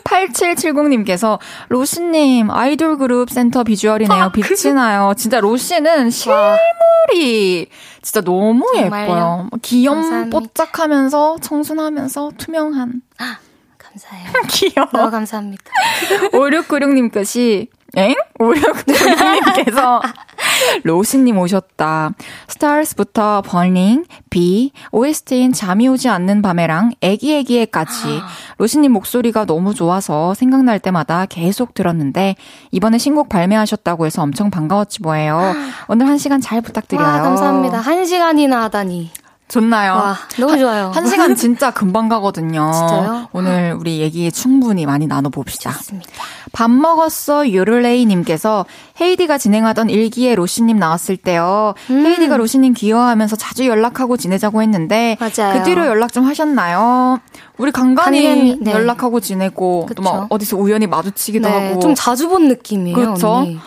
[0.05, 4.23] 8770님께서 로시님 아이돌 그룹 센터 비주얼이네요.
[4.23, 5.13] 아, 빛이 나요.
[5.17, 7.67] 진짜 로시는 실물이
[8.01, 9.05] 진짜 너무 정말요?
[9.07, 9.49] 예뻐요.
[9.63, 10.31] 귀염.
[10.31, 13.03] 뽀짝하면서 청순하면서 투명한
[13.79, 14.31] 감사해요.
[14.49, 14.89] 귀여워.
[14.93, 15.65] 너무 감사합니다.
[16.33, 18.15] 5696님께서 엥?
[18.39, 20.01] 5696님께서
[20.85, 22.13] 로시님 오셨다.
[22.49, 28.21] 스타일스부터 버닝, 비, OST인 잠이 오지 않는 밤에랑 애기애기에까지
[28.59, 32.37] 로시님 목소리가 너무 좋아서 생각날 때마다 계속 들었는데
[32.71, 35.55] 이번에 신곡 발매하셨다고 해서 엄청 반가웠지 뭐예요.
[35.89, 37.07] 오늘 한 시간 잘 부탁드려요.
[37.07, 37.79] 와, 감사합니다.
[37.79, 39.11] 한 시간이나 하다니.
[39.53, 39.93] 좋나요?
[39.93, 40.91] 와, 너무 좋아요.
[40.95, 42.73] 한 시간 진짜 금방 가거든요.
[42.73, 43.29] 진짜요?
[43.33, 45.73] 오늘 우리 얘기 충분히 많이 나눠봅시다.
[45.75, 46.11] 좋습니다.
[46.53, 48.65] 밥 먹었어 요를레이님께서
[48.99, 51.75] 헤이디가 진행하던 일기에 로시님 나왔을 때요.
[51.91, 52.07] 음.
[52.07, 55.59] 헤이디가 로시님 귀여워하면서 자주 연락하고 지내자고 했는데 맞아요.
[55.59, 57.21] 그 뒤로 연락 좀 하셨나요?
[57.59, 58.73] 우리 간간히 네.
[58.73, 60.29] 연락하고 지내고 또 막.
[60.31, 63.29] 어디서 우연히 마주치기도 네, 하고 좀 자주 본 느낌이에요, 그렇죠.
[63.33, 63.61] 언니.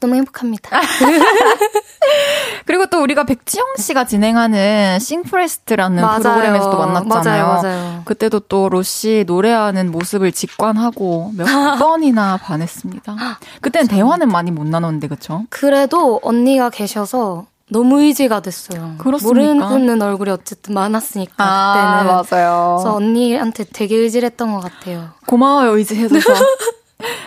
[0.00, 0.80] 너무 행복합니다.
[2.66, 6.18] 그리고 또 우리가 백지영 씨가 진행하는 싱포레스트라는 맞아요.
[6.20, 7.46] 프로그램에서도 만났잖아요.
[7.46, 8.02] 맞아요, 맞아요.
[8.04, 11.44] 그때도 또 로시 노래하는 모습을 직관하고 몇
[11.78, 13.16] 번이나 반했습니다.
[13.60, 15.44] 그때는 대화는 많이 못 나눴는데 그쵸?
[15.50, 18.94] 그래도 언니가 계셔서 너무 의지가 됐어요.
[18.98, 19.68] 그렇습니까?
[19.68, 22.06] 모르는 얼굴이 어쨌든 많았으니까 아, 그때는.
[22.42, 22.76] 맞아요.
[22.78, 25.10] 그래서 언니한테 되게 의지했던 것 같아요.
[25.26, 26.32] 고마워요, 이제 해줘서.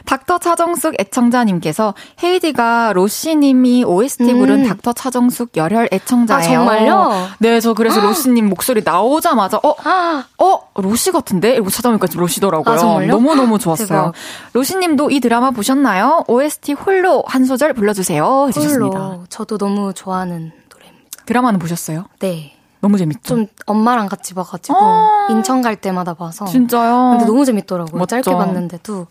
[0.05, 4.39] 닥터 차정숙 애청자님께서 헤이디가 로시님이 OST 음.
[4.39, 6.61] 부른 닥터 차정숙 열혈 애청자예요.
[6.61, 7.11] 아, 정말요?
[7.39, 11.53] 네, 저 그래서 로시님 목소리 나오자마자 어, 아, 어, 로시 같은데?
[11.53, 12.73] 이러고 찾아보니까 로시더라고요.
[12.73, 13.11] 아, 정말요?
[13.11, 13.87] 너무 너무 좋았어요.
[13.87, 14.13] 대박.
[14.53, 16.23] 로시님도 이 드라마 보셨나요?
[16.27, 18.45] OST 홀로 한 소절 불러주세요.
[18.49, 18.99] 해주셨습니다.
[18.99, 21.23] 홀로 저도 너무 좋아하는 노래입니다.
[21.25, 22.05] 드라마는 보셨어요?
[22.19, 22.53] 네.
[22.81, 23.21] 너무 재밌죠?
[23.23, 25.27] 좀 엄마랑 같이 봐가지고 아.
[25.29, 26.43] 인천 갈 때마다 봐서.
[26.43, 27.11] 진짜요?
[27.11, 27.97] 근데 너무 재밌더라고요.
[27.97, 28.21] 멋져.
[28.21, 29.07] 짧게 봤는데도.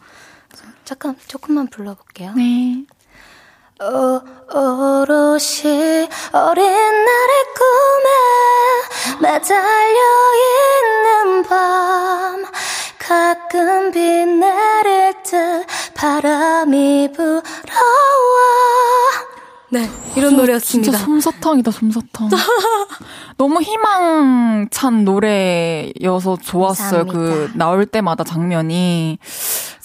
[0.92, 2.34] 잠깐 조금만 불러볼게요.
[2.34, 2.84] 네.
[3.80, 4.20] 어,
[4.54, 8.08] 오롯이 어린 날의 꿈에
[9.22, 10.00] 매달려
[10.36, 12.44] 있는 밤
[12.98, 17.40] 가끔 비 내릴 듯 바람이 불어와
[19.72, 22.28] 네 이런 노래였습니다 진짜 솜사탕이다, 솜사탕.
[23.38, 27.06] 너무 희망찬 노래여서 좋았어요.
[27.06, 27.52] 그, 감사합니다.
[27.58, 29.18] 나올 때마다 장면이.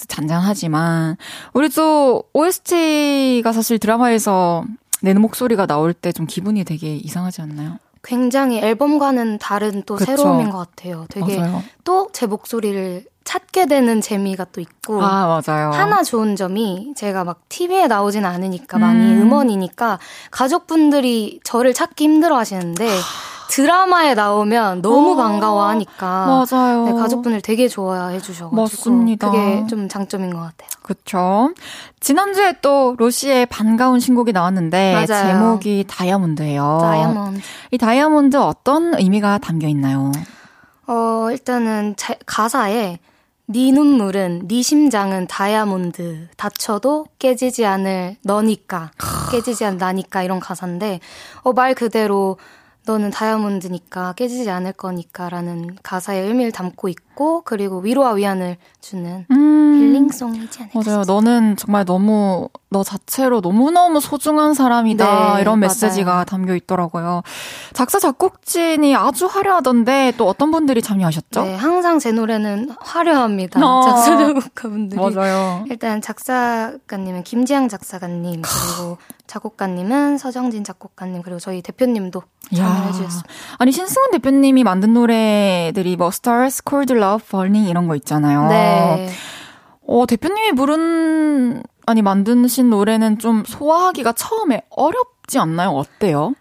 [0.07, 1.17] 잔잔하지만.
[1.53, 4.63] 우리 또 OST가 사실 드라마에서
[5.01, 7.77] 내는 목소리가 나올 때 좀 기분이 되게 이상하지 않나요?
[8.03, 10.05] 굉장히 앨범과는 다른 또 그쵸.
[10.15, 11.39] 새로움인 것 같아요 되게.
[11.83, 15.69] 또 제 목소리를 찾게 되는 재미가 또 있고 아, 맞아요.
[15.71, 19.23] 하나 좋은 점이 제가 막 TV에 나오진 않으니까 많이 음.
[19.23, 19.99] 음원이니까
[20.31, 22.87] 가족분들이 저를 찾기 힘들어 하시는데
[23.49, 26.85] 드라마에 나오면 너무 어, 반가워하니까 맞아요.
[26.85, 29.29] 네, 가족분들 되게 좋아해 주셔가지고 맞습니다.
[29.29, 30.69] 그게 좀 장점인 것 같아요.
[30.83, 31.53] 그쵸.
[31.99, 35.33] 지난주에 또 로시의 반가운 신곡이 나왔는데 맞아요.
[35.33, 36.77] 제목이 다이아몬드예요.
[36.81, 37.41] 다이아몬드.
[37.71, 40.13] 이 다이아몬드 어떤 의미가 담겨 있나요?
[40.87, 42.99] 어 일단은 제- 가사에
[43.49, 46.27] 네 눈물은 네 심장은 다이아몬드.
[46.35, 48.91] 다쳐도 깨지지 않을 너니까
[49.31, 50.99] 깨지지 않을 나니까 이런 가사인데
[51.43, 52.37] 어 말 그대로
[52.85, 57.06] 너는 다이아몬드니까 깨지지 않을 거니까라는 가사의 의미를 담고 있고
[57.45, 59.73] 그리고 위로와 위안을 주는 음.
[59.77, 61.03] 힐링송이지 않을까 맞아요.
[61.05, 66.25] 너는 정말 너무 너 자체로 너무너무 소중한 사람이다 네, 이런 메시지가 맞아요.
[66.25, 67.23] 담겨 있더라고요.
[67.73, 71.43] 작사 작곡진이 아주 화려하던데 또 어떤 분들이 참여하셨죠?
[71.43, 73.65] 네, 항상 제 노래는 화려합니다.
[73.65, 73.81] 어.
[73.83, 75.63] 작사 작곡가분들이 맞아요.
[75.69, 78.97] 일단 작사가님은 김지향 작사가님 그리고
[79.27, 82.21] 작곡가님은 서정진 작곡가님 그리고 저희 대표님도
[82.55, 83.23] 참여해 주셨어요.
[83.57, 88.47] 아니 신승훈 대표님이 만든 노래들이 뭐 Stars, Cold Love, Falling 이런 거 있잖아요.
[88.49, 89.09] 네.
[89.87, 95.69] 어, 대표님이 부른 아니 만드신 노래는 좀 소화하기가 처음에 어렵지 않나요?
[95.71, 96.33] 어때요?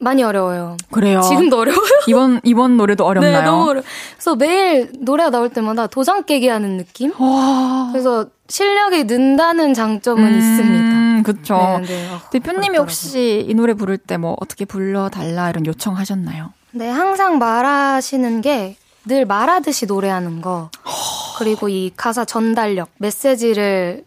[0.00, 0.76] 많이 어려워요.
[0.92, 1.20] 그래요.
[1.22, 1.82] 지금도 어려워요.
[2.06, 3.32] 이번 이번 노래도 어렵나요?
[3.32, 3.82] 네, 너무 어려.
[4.14, 7.12] 그래서 매일 노래가 나올 때마다 도장 깨기 하는 느낌.
[7.20, 7.88] 와.
[7.92, 11.22] 그래서 실력이 는다는 장점은 음, 있습니다.
[11.24, 11.80] 그렇죠.
[11.82, 12.08] 네, 네.
[12.14, 12.80] 어, 대표님이 그렇더라고요.
[12.82, 16.52] 혹시 이 노래 부를 때 뭐 어떻게 불러 달라 이런 요청하셨나요?
[16.70, 18.76] 네, 항상 말하시는 게
[19.08, 20.70] 늘 말하듯이 노래하는 거.
[21.38, 24.04] 그리고 이 가사 전달력, 메시지를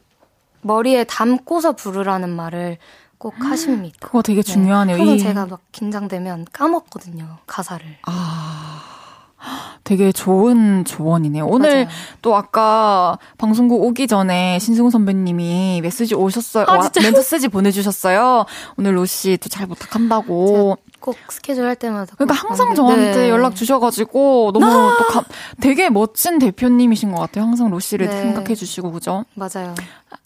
[0.62, 2.78] 머리에 담고서 부르라는 말을
[3.18, 3.98] 꼭 하십니다.
[4.08, 4.98] 그거 되게 중요하네요.
[4.98, 5.04] 네.
[5.04, 7.86] 항상 제가 막 긴장되면 까먹거든요, 가사를.
[8.06, 8.84] 아.
[9.84, 11.48] 되게 좋은 조언이네요.
[11.48, 11.88] 오늘 맞아요.
[12.22, 16.66] 또 아까 방송국 오기 전에 신승우 선배님이 메시지 오셨어요.
[16.68, 18.46] 아, 메시지 보내주셨어요.
[18.78, 20.78] 오늘 로씨 또 잘 부탁한다고.
[21.02, 22.16] 꼭 스케줄 할 때마다.
[22.16, 23.30] 그러니까 항상 저한테 네.
[23.30, 25.24] 연락 주셔가지고 너무 아~ 또 감,
[25.60, 27.46] 되게 멋진 대표님이신 것 같아요.
[27.46, 28.22] 항상 로씨를 네.
[28.22, 29.26] 생각해 주시고 그죠?
[29.34, 29.76] 맞아요.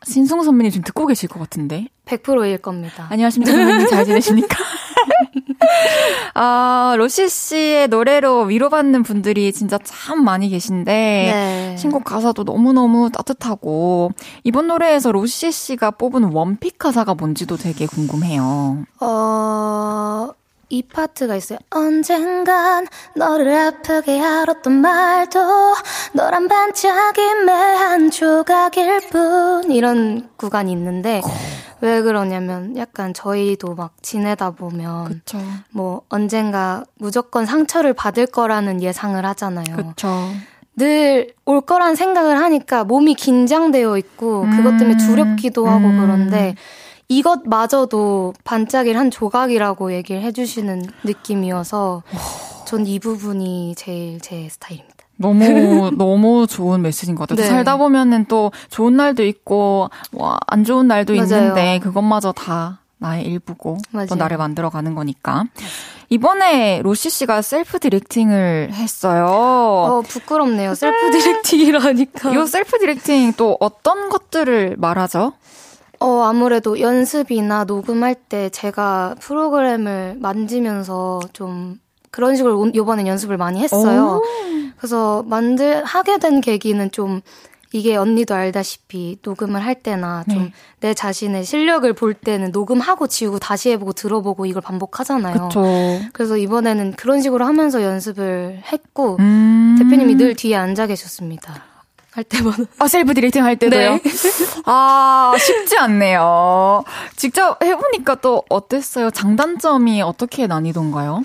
[0.04, 1.88] 신승우 선배님 지금 듣고 계실 것 같은데.
[2.06, 3.08] 100%일 겁니다.
[3.10, 4.58] 안녕하십니까 선배님 잘 지내십니까?
[6.34, 11.76] 아, 로시 씨의 노래로 위로받는 분들이 진짜 참 많이 계신데 네.
[11.78, 14.12] 신곡 가사도 너무너무 따뜻하고
[14.44, 18.86] 이번 노래에서 로시 씨가 뽑은 원픽 가사가 뭔지도 되게 궁금해요.
[19.00, 20.30] 어...
[20.70, 21.60] 이 파트가 있어요.
[21.70, 25.40] 언젠간 너를 아프게 하았던 말도
[26.14, 31.22] 너란 반짝임의 한 조각일 뿐 이런 구간이 있는데
[31.82, 35.40] 왜 그러냐면 약간 저희도 막 지내다 보면 그쵸.
[35.72, 39.76] 뭐 언젠가 무조건 상처를 받을 거라는 예상을 하잖아요.
[39.76, 40.10] 그쵸.
[40.78, 44.98] 늘올 거란 생각을 하니까 몸이 긴장되어 있고 그것 때문에 음.
[44.98, 46.02] 두렵기도 하고 음.
[46.02, 46.56] 그런데
[47.08, 52.04] 이것마저도 반짝일 한 조각이라고 얘기를 해주시는 느낌이어서
[52.66, 54.96] 전 이 부분이 제일 제 스타일입니다.
[55.18, 57.44] 너무 너무 좋은 메시지인 것 같아요.
[57.46, 57.50] 네.
[57.50, 61.24] 살다 보면은 또 좋은 날도 있고 뭐안 좋은 날도 맞아요.
[61.26, 64.08] 있는데 그것마저 다 나의 일부고 맞아요.
[64.08, 65.46] 또 나를 만들어 가는 거니까.
[66.10, 69.26] 이번에 로시 씨가 self directing을 했어요.
[69.28, 70.76] 어 부끄럽네요.
[70.76, 72.32] self directing이라니까.
[72.32, 75.34] 이 self directing 또 어떤 것들을 말하죠?
[76.00, 81.80] 어, 아무래도 연습이나 녹음할 때 제가 프로그램을 만지면서 좀
[82.12, 84.22] 그런 식으로 이번엔 연습을 많이 했어요.
[84.78, 87.22] 그래서 만들, 하게 된 계기는 좀
[87.76, 90.94] 이게 언니도 알다시피 녹음을 할 때나 좀내 네.
[90.94, 95.50] 자신의 실력을 볼 때는 녹음하고 지우고 다시 해보고 들어보고 이걸 반복하잖아요.
[95.50, 95.64] 그쵸.
[96.14, 101.75] 그래서 이번에는 그런 식으로 하면서 연습을 했고 음~ 대표님이 늘 뒤에 앉아 계셨습니다.
[102.16, 102.64] 할 때마다.
[102.80, 103.98] 아, 셀프 디렉팅 할 때도요?
[103.98, 104.02] 네.
[104.66, 106.84] 아, 쉽지 않네요.
[107.18, 109.12] 직접 해보니까 또 어땠어요?
[109.12, 111.24] 장단점이 어떻게 나뉘던가요?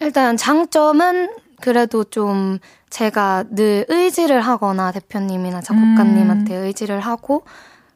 [0.00, 1.30] 일단 장점은
[1.60, 6.64] 그래도 좀 제가 늘 의지를 하거나 대표님이나 작곡가님한테 음.
[6.64, 7.42] 의지를 하고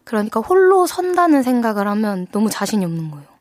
[0.02, 3.31] 그러니까 홀로 선다는 생각을 하면 너무 자신이 없는 거예요.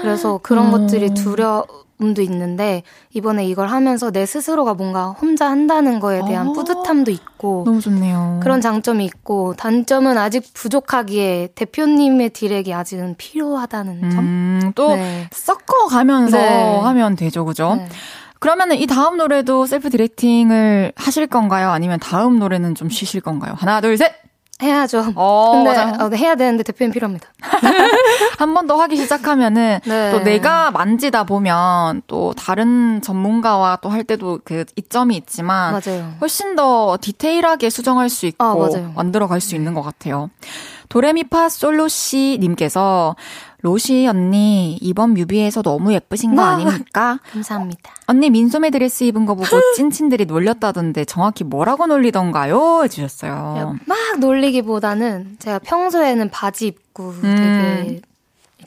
[0.00, 0.70] 그래서 그런 음.
[0.72, 1.64] 것들이 두려,
[2.00, 7.64] 음도 있는데 이번에 이걸 하면서 내 스스로가 뭔가 혼자 한다는 거에 대한 아, 뿌듯함도 있고
[7.66, 8.38] 너무 좋네요.
[8.40, 14.18] 그런 장점이 있고 단점은 아직 부족하기에 대표님의 디렉이 아직은 필요하다는 점.
[14.20, 15.28] 음, 또 네.
[15.32, 16.80] 섞어 가면서 네.
[16.80, 17.74] 하면 되죠, 그죠?
[17.76, 17.88] 네.
[18.38, 21.70] 그러면은 이 다음 노래도 셀프 디렉팅을 하실 건가요?
[21.70, 23.54] 아니면 다음 노래는 좀 쉬실 건가요?
[23.56, 24.12] 하나, 둘, 셋.
[24.62, 25.12] 해야죠.
[25.14, 27.28] 어, 근데 어, 네, 해야 되는데 대표님 필요합니다.
[28.38, 30.10] 한 번 더 하기 시작하면은 네.
[30.12, 36.12] 또 내가 만지다 보면 또 다른 전문가와 또 할 때도 그 이점이 있지만 맞아요.
[36.20, 38.54] 훨씬 더 디테일하게 수정할 수 있고 아,
[38.94, 40.30] 만들어 갈 수 있는 것 같아요.
[40.88, 43.14] 도레미파 솔로 씨 님께서
[43.62, 47.18] 로시 언니 이번 뮤비에서 너무 예쁘신 거 아닙니까?
[47.32, 47.92] 감사합니다.
[48.06, 52.84] 언니 민소매 드레스 입은 거 보고 찐친들이 놀렸다던데 정확히 뭐라고 놀리던가요?
[52.84, 53.76] 해주셨어요.
[53.84, 57.82] 막 놀리기보다는 제가 평소에는 바지 입고 음.
[57.84, 58.00] 되게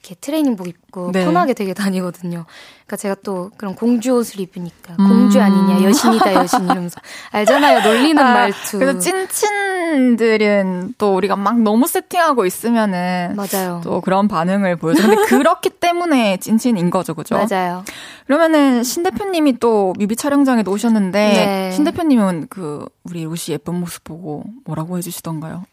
[0.02, 1.24] 이렇게 트레이닝복 입고 네.
[1.24, 2.46] 편하게 되게 다니거든요.
[2.86, 5.08] 그러니까 제가 또 그런 공주 옷을 입으니까 음.
[5.08, 7.00] 공주 아니냐 여신이다 여신 이러면서
[7.32, 8.80] 알잖아요 놀리는 아, 말투.
[8.80, 13.82] 그래서 찐친들은 또 우리가 막 너무 세팅하고 있으면은 맞아요.
[13.84, 15.08] 또 그런 반응을 보여줘.
[15.08, 17.36] 근데 그렇기 때문에 찐친인 거죠, 그죠?
[17.36, 17.84] 맞아요.
[18.26, 21.72] 그러면은 신 대표님이 또 뮤비 촬영장에도 오셨는데 네.
[21.72, 25.64] 신 대표님은 그 우리 루시 예쁜 모습 보고 뭐라고 해주시던가요?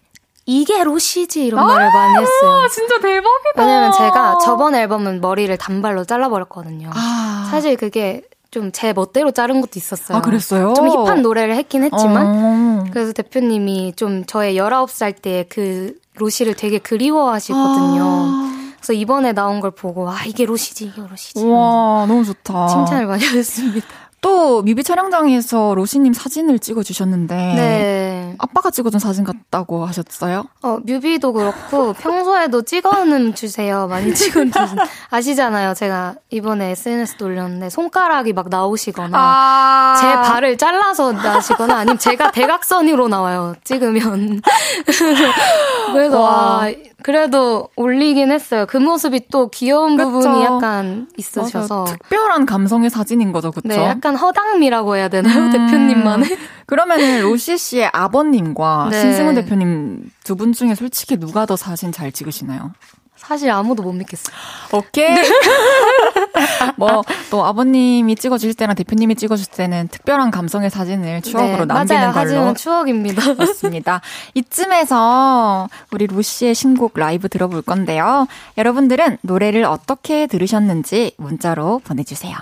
[0.50, 2.66] 이게 로시지 이런 말을 많이 했어요.
[2.72, 3.30] 진짜 대박이다.
[3.58, 6.90] 왜냐면 제가 저번 앨범은 머리를 단발로 잘라버렸거든요.
[6.94, 7.48] 아.
[7.50, 10.16] 사실 그게 좀 제 멋대로 자른 것도 있었어요.
[10.16, 10.72] 아, 그랬어요?
[10.72, 12.26] 좀 힙한 노래를 했긴 했지만.
[12.26, 12.84] 어.
[12.90, 18.02] 그래서 대표님이 좀 저의 19살 때 그 로시를 되게 그리워하시거든요.
[18.02, 18.72] 아.
[18.78, 21.44] 그래서 이번에 나온 걸 보고, 아, 이게 로시지, 이게 로시지.
[21.44, 22.68] 와, 너무 좋다.
[22.68, 23.86] 칭찬을 많이 하셨습니다.
[24.20, 28.34] 또 뮤비 촬영장에서 로시님 사진을 찍어주셨는데 네.
[28.38, 30.44] 아빠가 찍어준 사진 같다고 하셨어요?
[30.62, 34.78] 어 뮤비도 그렇고 평소에도 찍어는 주세요 많이 찍어주신
[35.10, 42.32] 아시잖아요 제가 이번에 SNS도 올렸는데 손가락이 막 나오시거나 아~ 제 발을 잘라서 나시거나 아니면 제가
[42.32, 44.40] 대각선으로 나와요 찍으면
[45.92, 46.64] 그래서 와.
[46.64, 48.66] 아, 그래도 올리긴 했어요.
[48.68, 50.10] 그 모습이 또 귀여운 그쵸?
[50.10, 51.92] 부분이 약간 있으셔서 맞아.
[51.92, 53.68] 특별한 감성의 사진인 거죠, 그렇죠?
[53.68, 55.50] 네, 약간 허당미라고 해야 되나요, 음.
[55.52, 56.36] 대표님만의?
[56.66, 59.00] 그러면은 로시 씨의 아버님과 네.
[59.00, 62.72] 신승훈 대표님 두 분 중에 솔직히 누가 더 사진 잘 찍으시나요?
[63.18, 64.34] 사실 아무도 못 믿겠어요.
[64.72, 65.14] 오케이.
[65.14, 65.22] 네.
[66.76, 72.12] 뭐, 또 아버님이 찍어줄 때랑 대표님이 찍어줄 때는 특별한 감성의 사진을 추억으로 네, 남기는 맞아요.
[72.12, 72.54] 걸로.
[72.54, 73.34] 추억입니다.
[73.34, 74.00] 맞습니다.
[74.34, 78.26] 이쯤에서 우리 루시의 신곡 라이브 들어볼 건데요.
[78.56, 82.36] 여러분들은 노래를 어떻게 들으셨는지 문자로 보내주세요.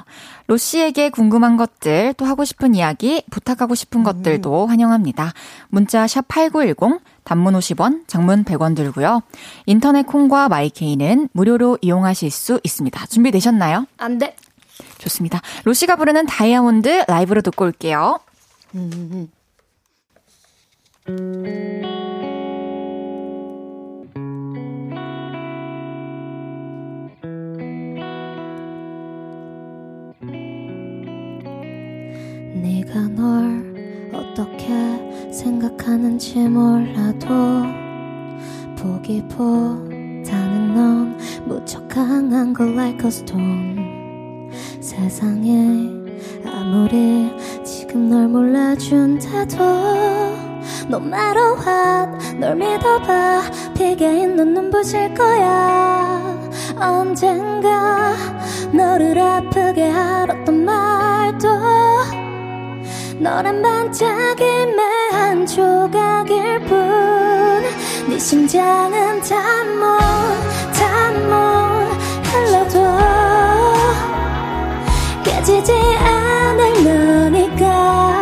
[0.48, 4.04] 로씨에게 궁금한 것들, 또 하고 싶은 이야기, 부탁하고 싶은 음.
[4.04, 5.32] 것들도 환영합니다.
[5.68, 9.20] 문자 샵 8910, 단문 50원, 장문 100원 들고요.
[9.66, 13.06] 인터넷 콩과 마이케이는 무료로 이용하실 수 있습니다.
[13.06, 13.86] 준비되셨나요?
[13.98, 14.36] 안 돼.
[14.98, 15.42] 좋습니다.
[15.64, 18.20] 로시가 부르는 다이아몬드 라이브로 듣고 올게요.
[18.76, 19.28] 음.
[32.62, 33.55] 네가 널
[35.46, 37.28] 생각하는지 몰라도
[38.76, 41.16] 보기보다는 넌
[41.46, 45.88] 무척 강한 걸 like a stone 세상에
[46.44, 47.32] 아무리
[47.64, 49.56] 지금 널 몰라준다도
[50.88, 53.42] No matter what 널 믿어봐.
[53.74, 56.22] 피게 있는 눈부실 거야.
[56.76, 58.14] 언젠가
[58.72, 62.25] 너를 아프게 하았던 말도
[63.18, 69.98] 너란 반짝임의 한 조각일 뿐네 심장은 단문
[70.74, 71.30] 단문
[72.24, 72.78] 흘러도
[75.24, 78.15] 깨지지 않을 너니까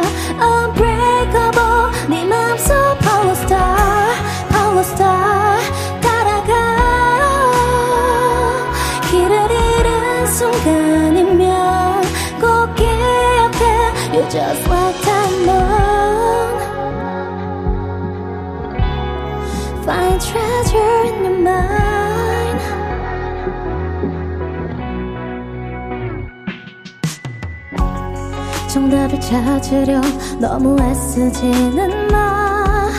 [28.74, 30.00] 정답을 찾으려
[30.40, 32.90] 너무 애쓰지는 마.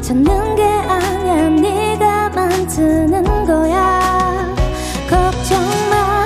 [0.00, 4.52] 찾는 게 아니야, 네가 만드는 거야.
[5.08, 6.24] 걱정 마,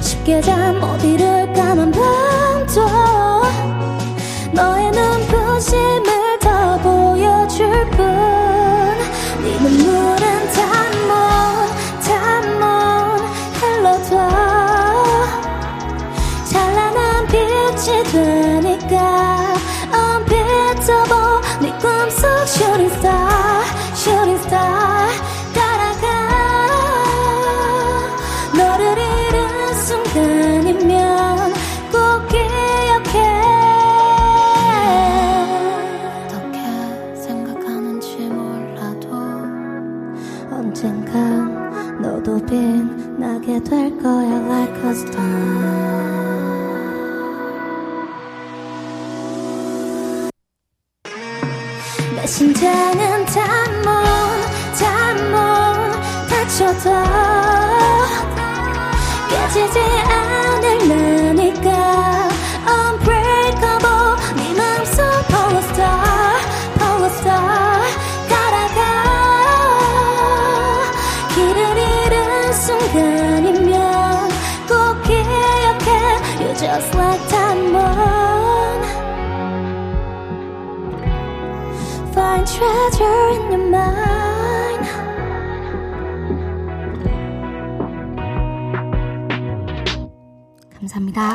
[0.00, 2.86] 쉽게 잠 못 이룰 까만 밤도
[4.52, 5.95] 너의 눈부심
[22.90, 23.35] stop.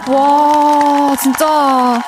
[0.10, 2.02] 와, 진짜.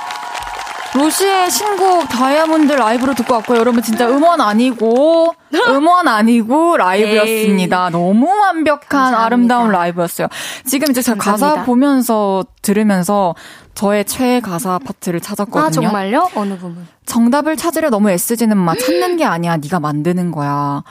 [0.95, 3.57] 로시의 신곡 다이아몬드 라이브로 듣고 왔고요.
[3.57, 5.33] 여러분 진짜 음원 아니고
[5.69, 7.89] 음원 아니고 라이브였습니다.
[7.89, 9.25] 너무 완벽한 감사합니다.
[9.25, 10.27] 아름다운 라이브였어요.
[10.67, 11.49] 지금 이제 제가 감사합니다.
[11.61, 13.33] 가사 보면서 들으면서
[13.73, 15.65] 저의 최애 가사 파트를 찾았거든요.
[15.65, 16.29] 아, 정말요?
[16.35, 16.87] 어느 부분?
[17.07, 18.75] 정답을 찾으려 너무 애쓰지는 마.
[18.75, 19.57] 찾는 게 아니야.
[19.57, 20.83] 네가 만드는 거야.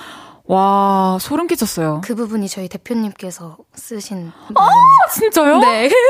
[0.47, 2.01] 와, 소름 끼쳤어요.
[2.03, 4.69] 그 부분이 저희 대표님께서 쓰신 아,
[5.15, 5.59] 진짜요?
[5.61, 5.89] 네.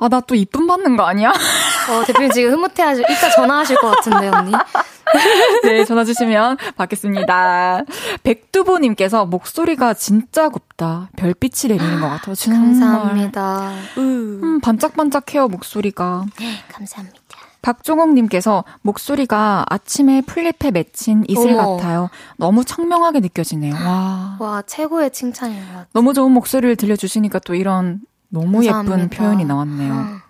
[0.00, 1.30] 아, 나 또 이쁨 받는 거 아니야?
[1.30, 4.52] 어, 대표님 지금 흐뭇해하실, 이따 전화하실 것 같은데, 언니.
[5.64, 7.82] 네, 전화 주시면 받겠습니다.
[8.22, 11.08] 백두보님께서 목소리가 진짜 곱다.
[11.16, 12.34] 별빛이 내리는 것 같아요.
[12.34, 12.60] 정말.
[12.62, 13.72] 감사합니다.
[13.98, 16.26] 음, 반짝반짝해요, 목소리가.
[16.38, 17.18] 네, 감사합니다.
[17.62, 21.76] 박종옥님께서 목소리가 아침에 풀잎에 맺힌 이슬 어머.
[21.76, 22.08] 같아요.
[22.36, 23.74] 너무 청명하게 느껴지네요.
[23.74, 24.36] 와.
[24.38, 25.86] 와, 최고의 칭찬인 것 같아요.
[25.92, 28.98] 너무 좋은 목소리를 들려주시니까 또 이런 너무 감사합니다.
[28.98, 29.92] 예쁜 표현이 나왔네요.
[29.92, 30.20] 음.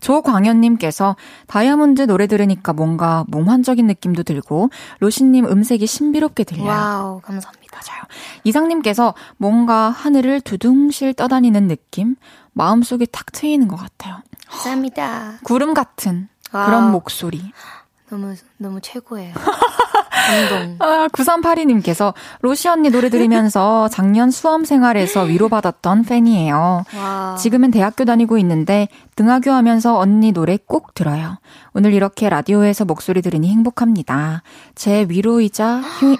[0.00, 1.16] 조광현님께서
[1.46, 6.68] 다이아몬드 노래 들으니까 뭔가 몽환적인 느낌도 들고 로시님 음색이 신비롭게 들려요.
[6.68, 7.62] 와우, 감사합니다.
[7.72, 8.02] 맞아요.
[8.44, 12.16] 이상님께서 뭔가 하늘을 두둥실 떠다니는 느낌,
[12.52, 14.18] 마음속이 탁 트이는 것 같아요.
[14.48, 15.38] 감사합니다.
[15.44, 16.66] 구름 같은 와우.
[16.66, 17.52] 그런 목소리.
[18.10, 19.32] 너무 너무 최고예요.
[20.26, 20.76] 감동.
[20.78, 26.84] 아, 9382님께서 로시 언니 노래 들으면서 작년 수험 생활에서 위로받았던 팬이에요.
[26.96, 27.36] 와.
[27.38, 31.38] 지금은 대학교 다니고 있는데 등하교 하면서 언니 노래 꼭 들어요.
[31.74, 34.42] 오늘 이렇게 라디오에서 목소리 들으니 행복합니다.
[34.74, 36.16] 제 위로이자 힘,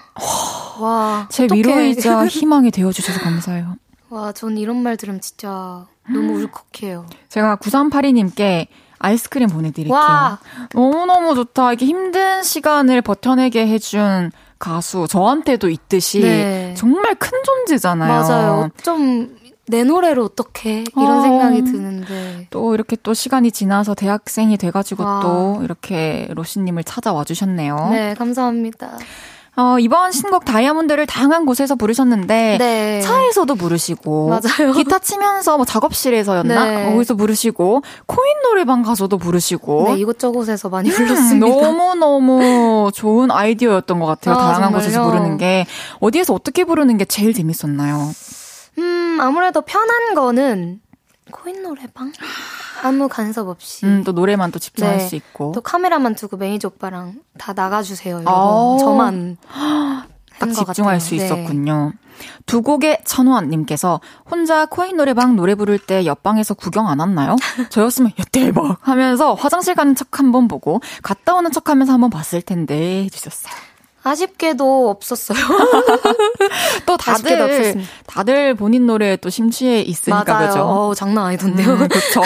[0.80, 1.58] 와, 제 어떡해.
[1.58, 3.76] 위로이자 희망이 되어주셔서 감사해요.
[4.10, 7.06] 와, 전 이런 말 들으면 진짜 너무 울컥해요.
[7.28, 8.66] 제가 9382님께
[9.02, 9.94] 아이스크림 보내드릴게요.
[9.94, 10.38] 와.
[10.74, 11.72] 너무너무 좋다.
[11.72, 15.06] 이렇게 힘든 시간을 버텨내게 해준 가수.
[15.08, 16.74] 저한테도 있듯이 네.
[16.76, 18.08] 정말 큰 존재잖아요.
[18.08, 18.70] 맞아요.
[18.82, 25.20] 좀내 노래로 어떻게 이런 어, 생각이 드는데 또 이렇게 또 시간이 지나서 대학생이 돼가지고 와.
[25.20, 27.88] 또 이렇게 로시님을 찾아와 주셨네요.
[27.90, 28.98] 네, 감사합니다.
[29.54, 33.00] 어, 이번 신곡 다이아몬드를 다양한 곳에서 부르셨는데 네.
[33.02, 34.72] 차에서도 부르시고 맞아요.
[34.72, 36.90] 기타 치면서 뭐 작업실에서였나 네.
[36.90, 41.46] 거기서 부르시고 코인 노래방 가서도 부르시고 네, 이곳저곳에서 많이 음, 불렀습니다.
[41.46, 44.36] 너무 너무 좋은 아이디어였던 것 같아요.
[44.36, 44.78] 아, 다양한 정말요?
[44.78, 45.66] 곳에서 부르는 게
[46.00, 48.10] 어디에서 어떻게 부르는 게 제일 재밌었나요?
[48.78, 50.80] 음 아무래도 편한 거는
[51.32, 52.12] 코인 노래방?
[52.82, 53.84] 아무 간섭 없이.
[53.86, 55.08] 음, 또 노래만 또 집중할 네.
[55.08, 55.52] 수 있고.
[55.52, 58.20] 또 카메라만 두고 매니저 오빠랑 다 나가주세요.
[58.20, 58.78] 이러고 아.
[58.78, 59.36] 저만.
[60.38, 61.24] 딱 집중할 수 네.
[61.24, 61.92] 있었군요.
[62.46, 67.36] 두 곡의 천원님께서 혼자 코인 노래방 노래 부를 때 옆방에서 구경 안 왔나요?
[67.70, 72.42] 저였으면 야 대박 하면서 화장실 가는 척 한번 보고 갔다 오는 척 하면서 한번 봤을
[72.42, 73.52] 텐데 해주셨어요.
[74.02, 75.38] 아쉽게도 없었어요.
[76.86, 80.48] 또 다들 다들 본인 노래에 또 심취해 있으니까 맞아요.
[80.48, 80.60] 그죠?
[80.62, 81.68] 어, 장난 아니던데요.
[81.68, 82.20] 음, 그렇죠.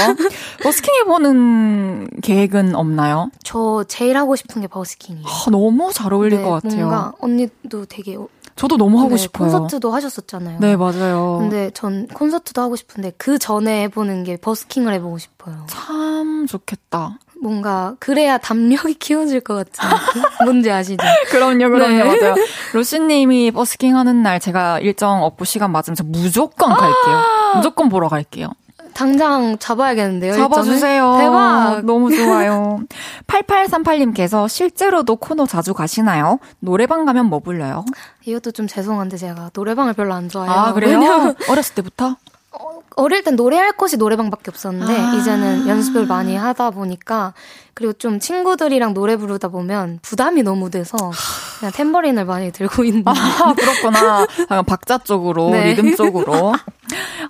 [0.63, 3.31] 버스킹 해보는 계획은 없나요?
[3.45, 5.27] 저 제일 하고 싶은 게 버스킹이에요.
[5.27, 6.81] 아, 너무 잘 어울릴 네, 것 같아요.
[6.81, 8.17] 뭔가 언니도 되게
[8.57, 9.51] 저도 너무 하고 네, 싶어요.
[9.51, 10.59] 콘서트도 하셨었잖아요.
[10.61, 11.37] 네, 맞아요.
[11.41, 15.67] 근데 전 콘서트도 하고 싶은데 그 전에 해보는 게 버스킹을 해보고 싶어요.
[15.69, 17.19] 참 좋겠다.
[17.47, 19.89] 뭔가 그래야 담력이 키워질 것 같은
[20.45, 21.05] 뭔지 아시죠?
[21.31, 22.03] 그럼요, 그럼요, 네.
[22.21, 22.35] 맞아요.
[22.73, 27.23] 로시님이 버스킹 하는 날 제가 일정 없고 시간 맞으면 저 무조건 갈게요.
[27.55, 28.49] 무조건 보러 갈게요.
[28.95, 30.35] 당장 잡아야겠는데요.
[30.35, 31.17] 잡아주세요.
[31.21, 31.83] 대박.
[31.85, 32.81] 너무 좋아요.
[33.29, 36.39] 8838님께서 실제로도 코너 자주 가시나요?
[36.59, 37.85] 노래방 가면 뭐 불러요?
[38.25, 40.53] 이것도 좀 죄송한데 제가 노래방을 별로 안 좋아해요.
[40.53, 41.35] 아, 그래요?
[41.49, 42.17] 어렸을 때부터?
[42.97, 47.35] 어릴 땐 노래할 곳이 노래방밖에 없었는데 아~ 이제는 연습을 많이 하다 보니까
[47.75, 50.97] 그리고 좀 친구들이랑 노래 부르다 보면 부담이 너무 돼서
[51.61, 53.03] 그냥 탬버린을 많이 들고 있는.
[53.05, 54.27] 아, 그렇구나.
[54.67, 55.75] 박자 쪽으로, 네.
[55.75, 56.55] 리듬 쪽으로.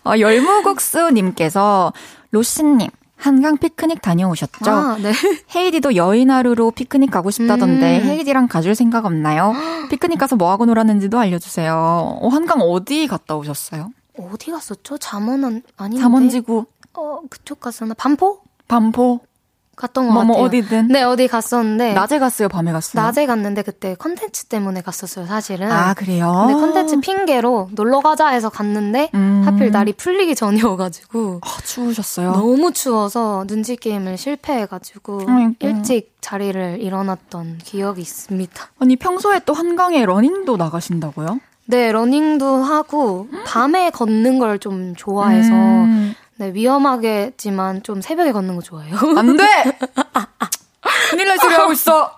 [0.04, 1.92] 어, 열무국수 님께서
[2.30, 2.88] 로시님.
[3.16, 4.70] 한강 피크닉 다녀오셨죠?
[4.70, 5.10] 아, 네.
[5.56, 8.08] 헤이디도 여인하루로 피크닉 가고 싶다던데 음.
[8.08, 9.54] 헤이디랑 가줄 생각 없나요?
[9.88, 12.18] 피크닉 가서 뭐 하고 놀았는지도 알려주세요.
[12.20, 13.90] 어, 한강 어디 갔다 오셨어요?
[14.18, 14.98] 어디 갔었죠?
[14.98, 16.02] 잠원은 아닌데.
[16.02, 16.66] 잠원지구.
[16.94, 17.94] 어, 그쪽 갔었나?
[17.94, 18.40] 반포?
[18.68, 19.20] 반포.
[19.76, 20.46] 갔던 것 뭐, 뭐 같아요.
[20.46, 20.88] 어디든.
[20.88, 21.92] 네, 어디 갔었는데.
[21.92, 23.02] 낮에 갔어요, 밤에 갔어요?
[23.02, 25.70] 낮에 갔는데 그때 컨텐츠 때문에 갔었어요, 사실은.
[25.70, 26.46] 아, 그래요?
[26.46, 29.42] 근데 컨텐츠 핑계로 놀러 가자 해서 갔는데 음.
[29.44, 31.40] 하필 날이 풀리기 전이어가지고.
[31.42, 32.32] 아, 추우셨어요?
[32.32, 38.68] 너무 추워서 눈치 게임을 실패해가지고 음, 일찍 자리를 일어났던 기억이 있습니다.
[38.78, 41.38] 아니, 평소에 또 한강에 러닝도 나가신다고요?
[41.66, 46.14] 네, 러닝도 하고 밤에 걷는 걸 좀 좋아해서 음.
[46.38, 48.96] 네, 위험하겠지만 좀 새벽에 걷는 거 좋아해요.
[49.16, 49.44] 안 돼!
[51.10, 52.10] 큰일 날 소리 하고 있어!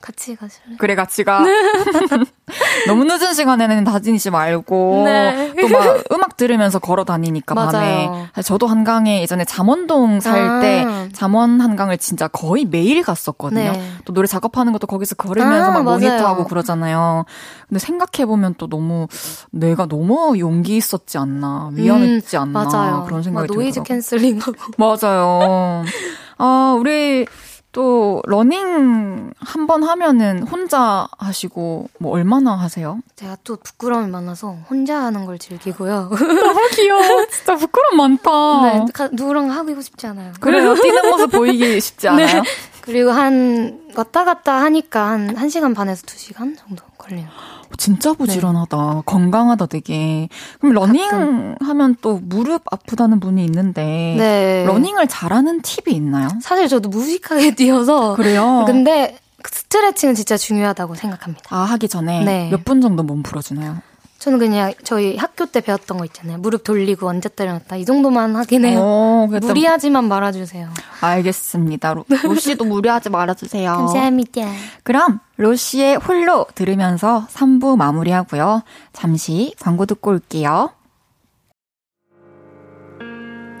[0.00, 0.76] 같이 가실래요?
[0.78, 1.44] 그래, 같이 가.
[2.86, 5.02] 너무 늦은 시간에는 다니지 말고.
[5.04, 5.52] 네.
[5.60, 7.54] 또막 음악 들으면서 걸어 다니니까.
[7.54, 8.08] 밤에.
[8.44, 11.08] 저도 한강에 예전에 잠원동 살때 아.
[11.12, 13.72] 잠원 한강을 진짜 거의 매일 갔었거든요.
[13.72, 13.90] 네.
[14.04, 15.98] 또 노래 작업하는 것도 거기서 걸으면서 아, 막 맞아요.
[15.98, 17.24] 모니터하고 그러잖아요.
[17.68, 19.06] 근데 생각해 보면 또 너무
[19.50, 21.70] 내가 너무 용기 있었지 않나.
[21.72, 22.62] 위험했지 않나.
[22.62, 23.04] 음, 맞아요.
[23.04, 23.84] 그런 생각이 막 노이즈 들더라고요.
[23.84, 24.52] canceling하고.
[24.76, 25.84] 맞아요.
[26.38, 27.26] 아, 우리
[27.72, 32.98] 또 러닝 한 번 하면은 혼자 하시고 뭐 얼마나 하세요?
[33.16, 36.10] 제가 또 부끄러움이 많아서 혼자 하는 걸 즐기고요.
[36.10, 37.00] 너무 귀여워.
[37.30, 38.62] 진짜 부끄럼 많다.
[38.62, 40.32] 네, 가- 누구랑 하고 싶지 않아요.
[40.40, 40.74] 그래요.
[40.80, 42.42] 뛰는 모습 보이기 쉽지 않아요?
[42.82, 47.61] 그리고 한 왔다 갔다 하니까 한 1시간 반에서 2시간 정도 걸리는 거예요.
[47.76, 49.02] 진짜 부지런하다.
[49.06, 50.28] 건강하다 되게.
[50.60, 54.64] 그럼 러닝 하면 또 무릎 아프다는 분이 있는데 네.
[54.66, 56.28] 러닝을 잘하는 팁이 있나요?
[56.40, 58.64] 사실 저도 무식하게 뛰어서 그래요.
[58.66, 61.42] 근데 스트레칭은 진짜 중요하다고 생각합니다.
[61.50, 62.48] 아, 하기 전에 네.
[62.50, 63.78] 몇분 정도 몸 풀어주나요?
[64.22, 66.38] 저는 그냥 저희 학교 때 배웠던 거 있잖아요.
[66.38, 68.78] 무릎 돌리고 앉았다 일어났다 이 정도만 하긴 해요.
[68.80, 70.68] 어, 무리하지만 말아주세요.
[71.00, 71.94] 알겠습니다.
[71.94, 73.72] 로, 로씨도 무리하지 말아주세요.
[73.72, 74.42] 감사합니다.
[74.84, 78.62] 그럼 로시의 홀로 들으면서 3부 마무리하고요.
[78.92, 80.70] 잠시 광고 듣고 올게요.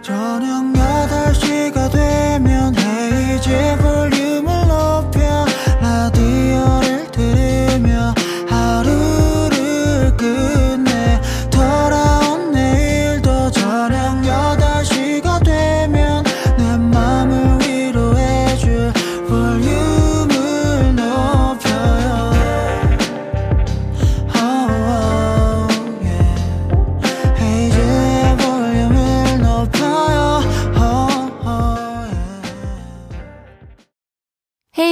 [0.00, 5.44] 저녁 8시가 되면 헤이즈 볼륨을 높여
[5.80, 7.01] 라디오를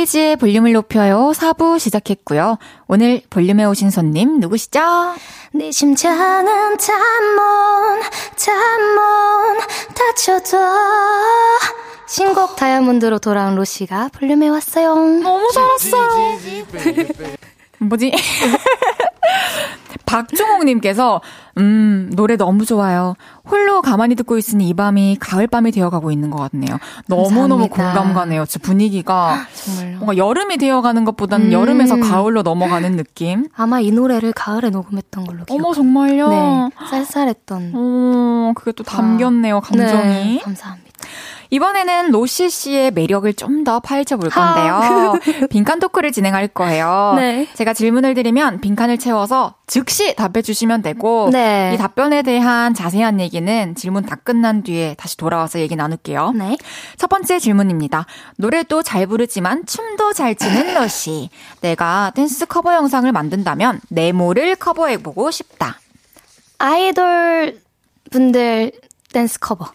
[0.00, 1.32] 헤이지의 볼륨을 높여요.
[1.34, 2.58] 4부 시작했고요.
[2.86, 4.80] 오늘 볼륨에 오신 손님 누구시죠?
[5.52, 8.00] 내 심장은 단문
[8.36, 9.58] 단문
[9.94, 10.58] 다쳐도
[12.06, 14.94] 신곡 다이아몬드로 돌아온 로시가 볼륨에 왔어요.
[14.94, 16.38] 너무 잘했어요.
[17.80, 18.12] 뭐지?
[20.06, 21.20] 박종옥님께서
[21.58, 23.14] 음 노래 너무 좋아요.
[23.48, 26.78] 홀로 가만히 듣고 있으니 이 밤이 가을 밤이 되어가고 있는 것 같네요.
[27.06, 27.76] 너무 너무 감사합니다.
[27.92, 28.44] 공감 가네요.
[28.44, 29.96] 진짜 분위기가 정말요.
[29.98, 31.52] 뭔가 여름이 되어가는 것보다는 음.
[31.52, 33.48] 여름에서 가을로 넘어가는 느낌.
[33.54, 35.54] 아마 이 노래를 가을에 녹음했던 걸로 기억.
[35.56, 36.28] 어머 정말요.
[36.28, 37.72] 네, 쌀쌀했던.
[37.74, 40.34] 어, 그게 또 담겼네요, 감정이.
[40.36, 40.90] 네, 감사합니다.
[41.50, 45.18] 이번에는 로시 씨의 매력을 좀 더 파헤쳐 볼 건데요.
[45.50, 47.12] 빈칸 토크를 진행할 거예요.
[47.16, 47.46] 네.
[47.54, 51.72] 제가 질문을 드리면 빈칸을 채워서 즉시 답해 주시면 되고 네.
[51.74, 56.32] 이 답변에 대한 자세한 얘기는 질문 다 끝난 뒤에 다시 돌아와서 얘기 나눌게요.
[56.36, 56.56] 네.
[56.96, 58.06] 첫 번째 질문입니다.
[58.36, 61.28] 노래도 잘 부르지만 춤도 잘 추는 로시.
[61.60, 65.78] 내가 댄스 커버 영상을 만든다면 네모를 커버해 보고 싶다.
[66.58, 67.60] 아이돌
[68.10, 68.72] 분들
[69.12, 69.66] 댄스 커버.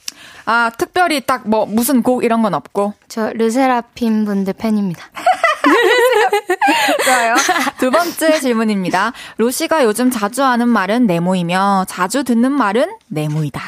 [0.45, 5.03] 아, 특별히 딱 뭐 무슨 곡 이런 건 없고 저 르세라핌 분들 팬입니다.
[7.05, 7.35] 좋아요.
[7.79, 9.13] 두 번째 질문입니다.
[9.37, 13.61] 로시가 요즘 자주 하는 말은 네모이며 자주 듣는 말은 네모이다.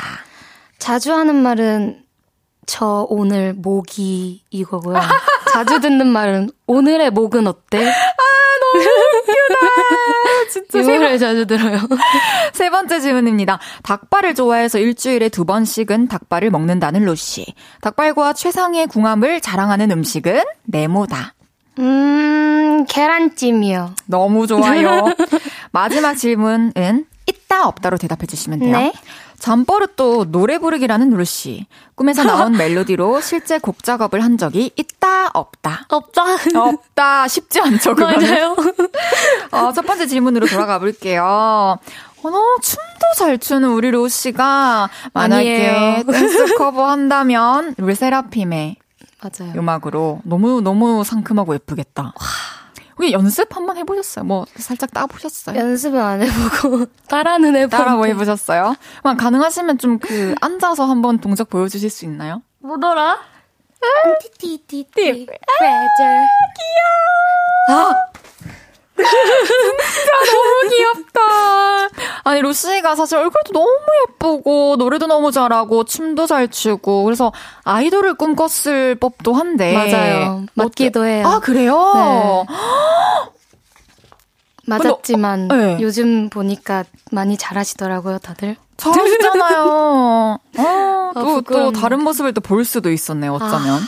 [0.79, 2.03] 자주 하는 말은
[2.67, 4.99] 저 오늘 목이 이거고요.
[5.51, 7.91] 자주 듣는 말은 오늘의 목은 어때?
[10.51, 11.79] 진짜 이 노래 자주 들어요.
[12.53, 13.59] 세 번째 질문입니다.
[13.83, 17.45] 닭발을 좋아해서 일주일에 두 번씩은 닭발을 먹는다는 로시.
[17.81, 21.33] 닭발과 최상의 궁합을 자랑하는 음식은 네모다.
[21.79, 23.95] 음, 계란찜이요.
[24.05, 25.05] 너무 좋아요.
[25.71, 28.77] 마지막 질문은 있다 없다로 대답해 주시면 돼요.
[28.77, 28.93] 네.
[29.39, 31.67] 잠버릇도 노래 부르기라는 로시.
[31.95, 35.85] 꿈에서 나온 멜로디로 실제 곡 작업을 한 적이 있다 없다.
[35.89, 36.23] 없다.
[36.55, 38.19] 없다 쉽지 않죠 그거는.
[38.27, 38.55] 맞아요.
[39.51, 41.23] 어, 첫 번째 질문으로 돌아가 볼게요.
[42.23, 46.03] 어, 너 춤도 잘 추는 우리 로시가 만약에.
[46.11, 48.75] 댄스 커버 한다면 르세라핌의
[49.21, 49.53] 맞아요.
[49.55, 52.13] 음악으로 너무 너무 상큼하고 예쁘겠다.
[52.97, 54.25] 우리 연습 한번 해보셨어요?
[54.25, 55.59] 뭐 살짝 따보셨어요?
[55.59, 57.69] 연습은 안 해보고 따라는 해보고.
[57.77, 58.75] 따라 뭐 해보셨어요?
[59.03, 62.41] 그럼 가능하시면 좀 그 앉아서 한번 동작 보여주실 수 있나요?
[62.59, 63.17] 뭐더라?
[64.05, 65.33] 안티티티티 프레저.
[67.69, 68.06] 아!
[68.97, 71.21] 진짜 너무 귀엽다.
[72.23, 73.69] 아니, 로시가 사실 얼굴도 너무
[74.09, 77.31] 예쁘고, 노래도 너무 잘하고, 춤도 잘 추고, 그래서
[77.63, 79.73] 아이돌을 꿈꿨을 법도 한데.
[79.73, 80.45] 맞아요.
[80.53, 81.25] 맞기도 해요.
[81.27, 81.75] 아, 그래요?
[81.95, 82.45] 네.
[84.65, 85.77] 맞았지만 네.
[85.79, 88.57] 요즘 보니까 많이 잘하시더라고요, 다들.
[88.75, 89.65] 잘하시잖아요.
[90.57, 91.79] 어, 또, 또 부끄럽네.
[91.79, 93.79] 다른 모습을 또 볼 수도 있었네요, 어쩌면.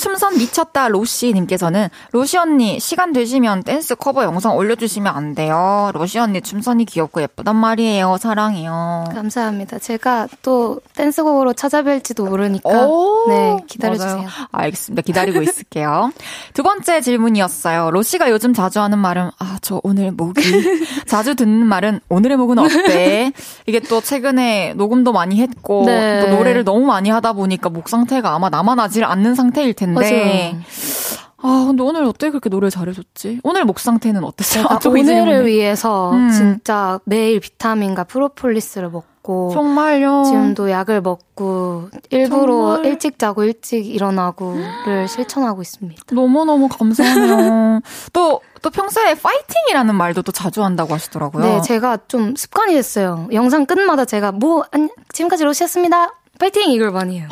[0.00, 5.90] 춤선 미쳤다 로시 님께서는 로시 언니 시간 되시면 댄스 커버 영상 올려주시면 안 돼요.
[5.94, 8.16] 로시 언니 춤선이 귀엽고 예쁘단 말이에요.
[8.18, 9.04] 사랑해요.
[9.14, 9.78] 감사합니다.
[9.78, 14.16] 제가 또 댄스곡으로 찾아뵐지도 모르니까 오, 네 기다려주세요.
[14.16, 14.28] 맞아요.
[14.52, 15.02] 알겠습니다.
[15.02, 16.12] 기다리고 있을게요.
[16.54, 17.90] 두 번째 질문이었어요.
[17.90, 20.40] 로시가 요즘 자주 하는 말은 아 저 오늘 목이
[21.06, 23.32] 자주 듣는 말은 오늘의 목은 어때?
[23.66, 26.20] 이게 또 최근에 녹음도 많이 했고 네.
[26.20, 29.89] 또 노래를 너무 많이 하다 보니까 목 상태가 아마 남아나질 않는 상태일 텐데.
[29.94, 30.60] 맞아요.
[31.42, 33.40] 아 근데 오늘 어떻게 그렇게 노래 잘해줬지?
[33.44, 34.66] 오늘 목 상태는 어땠어요?
[34.68, 35.46] 아, 오늘을.
[35.46, 36.30] 위해서 음.
[36.30, 40.24] 진짜 매일 비타민과 프로폴리스를 먹고 정말요.
[40.24, 42.84] 지금도 약을 먹고 일부러 정말.
[42.84, 46.02] 일찍 자고 일찍 일어나고를 실천하고 있습니다.
[46.12, 47.80] 너무너무 감사해요.
[48.12, 51.42] 또, 또 평소에 파이팅이라는 말도 또 자주 한다고 하시더라고요.
[51.44, 53.28] 네, 제가 좀 습관이 됐어요.
[53.32, 56.14] 영상 끝마다 제가 뭐 안, 지금까지 로시였습니다.
[56.38, 57.28] 파이팅 이걸 많이 해요.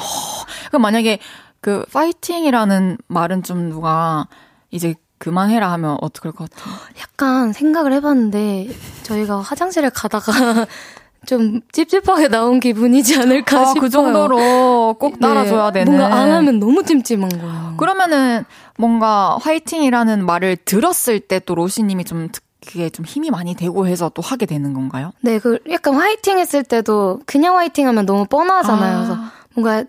[0.69, 1.19] 그럼 만약에
[1.61, 4.27] 그 파이팅이라는 말은 좀 누가
[4.71, 6.75] 이제 그만해라 하면 어떡할 것 같아요?
[7.01, 8.69] 약간 생각을 해봤는데
[9.03, 10.33] 저희가 화장실에 가다가
[11.27, 13.81] 좀 찝찝하게 나온 기분이지 않을까 아, 싶어요.
[13.81, 15.99] 그 정도로 꼭 따라줘야 네, 되는.
[15.99, 17.75] 뭔가 안 하면 너무 찜찜한 거예요.
[17.77, 18.45] 그러면은
[18.79, 22.29] 뭔가 화이팅이라는 말을 들었을 때 또 로시님이 좀
[22.65, 25.11] 그게 좀 힘이 많이 되고 해서 또 하게 되는 건가요?
[25.21, 28.97] 네, 그 약간 화이팅 했을 때도 그냥 화이팅 하면 너무 뻔하잖아요.
[28.97, 29.01] 아.
[29.05, 29.19] 그래서
[29.55, 29.85] 뭔가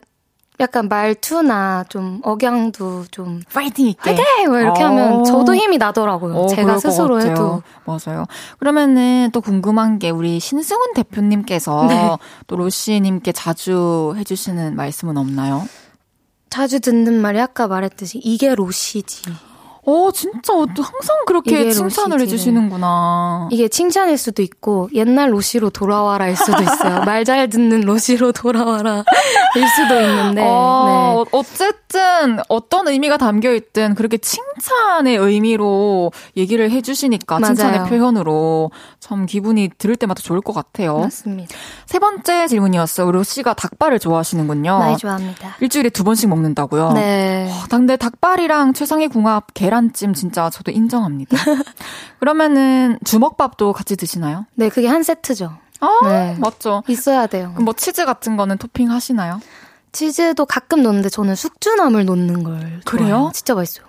[0.59, 4.11] 약간 말투나 좀 억양도 좀 파이팅 있게.
[4.13, 4.51] 화이팅!
[4.51, 4.87] 막 이렇게 어.
[4.87, 6.35] 하면 저도 힘이 나더라고요.
[6.35, 7.21] 어, 제가 스스로.
[7.21, 7.61] 해도.
[7.85, 8.25] 맞아요.
[8.59, 12.17] 그러면은 또 궁금한 게 우리 신승훈 대표님께서 네.
[12.47, 15.65] 또 로시님께 자주 해주시는 말씀은 없나요?
[16.49, 19.21] 자주 듣는 말이 아까 말했듯이 이게 로시지.
[19.89, 22.19] 어, 진짜 어, 항상 그렇게 칭찬을.
[22.21, 23.49] 해주시는구나.
[23.51, 27.03] 이게 칭찬일 수도 있고 옛날 로시로 돌아와라일 수도 있어요.
[27.05, 29.03] 말 잘 듣는 로시로 돌아와라일
[29.75, 30.41] 수도 있는데.
[30.45, 31.37] 어, 네.
[31.37, 31.88] 어쨌든
[32.47, 37.55] 어떤 의미가 담겨 있든 그렇게 칭찬의 의미로 얘기를 해주시니까 맞아요.
[37.55, 40.99] 칭찬의 표현으로 참 기분이 들을 때마다 좋을 것 같아요.
[40.99, 41.55] 맞습니다.
[41.85, 43.11] 세 번째 질문이었어요.
[43.11, 44.77] 로시가 닭발을 좋아하시는군요.
[44.77, 45.55] 많이 좋아합니다.
[45.59, 46.93] 일주일에 두 번씩 먹는다고요?
[46.93, 47.49] 네.
[47.51, 51.37] 아, 근데 닭발이랑 최상의 궁합 계란찜 진짜 저도 인정합니다.
[52.19, 54.45] 그러면은 주먹밥도 같이 드시나요?
[54.55, 55.51] 네, 그게 한 세트죠.
[55.81, 56.35] 아, 네.
[56.39, 56.83] 맞죠.
[56.87, 57.51] 있어야 돼요.
[57.53, 59.39] 그럼 뭐 치즈 같은 거는 토핑 하시나요?
[59.91, 63.07] 치즈도 가끔 넣는데 저는 숙주나물 넣는 걸 그래요?
[63.09, 63.31] 좋아해요.
[63.33, 63.87] 진짜 맛있어요.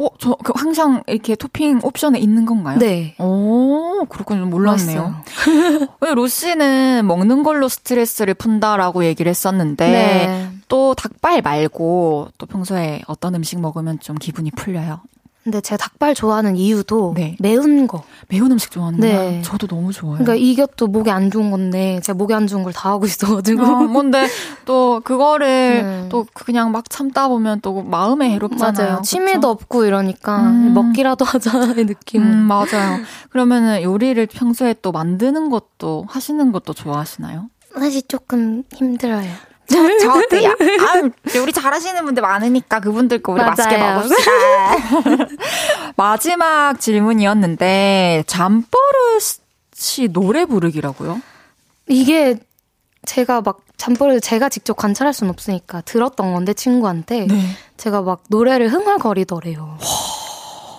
[0.00, 2.78] 어, 저 그 항상 이렇게 토핑 옵션에 있는 건가요?
[2.78, 3.16] 네.
[3.18, 4.46] 오, 그렇군요.
[4.46, 5.22] 몰랐네요.
[6.00, 10.50] 왜 로씨는 먹는 걸로 스트레스를 푼다라고 얘기를 했었는데 네.
[10.68, 15.00] 또 닭발 말고 또 평소에 어떤 음식 먹으면 좀 기분이 풀려요?
[15.48, 17.34] 근데 제가 닭발 좋아하는 이유도 네.
[17.40, 18.02] 매운 거.
[18.28, 19.12] 매운 음식 좋아하는구나.
[19.12, 19.40] 네.
[19.42, 20.18] 저도 너무 좋아해요.
[20.22, 23.62] 그러니까 이것도 목에 안 좋은 건데 제가 목에 안 좋은 걸 다 하고 있어가지고.
[23.64, 24.26] 어, 뭔데
[24.66, 26.08] 또 그거를 네.
[26.10, 28.88] 또 그냥 막 참다 보면 또 마음에 해롭잖아요.
[28.90, 29.02] 맞아요.
[29.02, 30.74] 취미도 없고 이러니까 음.
[30.74, 32.30] 먹기라도 하자의 느낌으로.
[32.30, 33.00] 음, 맞아요.
[33.30, 37.48] 그러면은 요리를 평소에 또 만드는 것도 하시는 것도 좋아하시나요?
[37.74, 39.30] 사실 조금 힘들어요.
[39.70, 40.50] 저, 저 어때요?
[40.50, 43.54] 아, 요리 잘하시는 분들 많으니까 그분들 거 우리 맞아요.
[43.56, 45.28] 맛있게 먹읍시다.
[45.96, 51.20] 마지막 질문이었는데 잠버릇이 노래 부르기라고요?
[51.88, 52.38] 이게
[53.04, 57.40] 제가 막 잠버릇 제가 직접 관찰할 수는 없으니까 들었던 건데 친구한테 네.
[57.76, 59.78] 제가 막 노래를 흥얼거리더래요.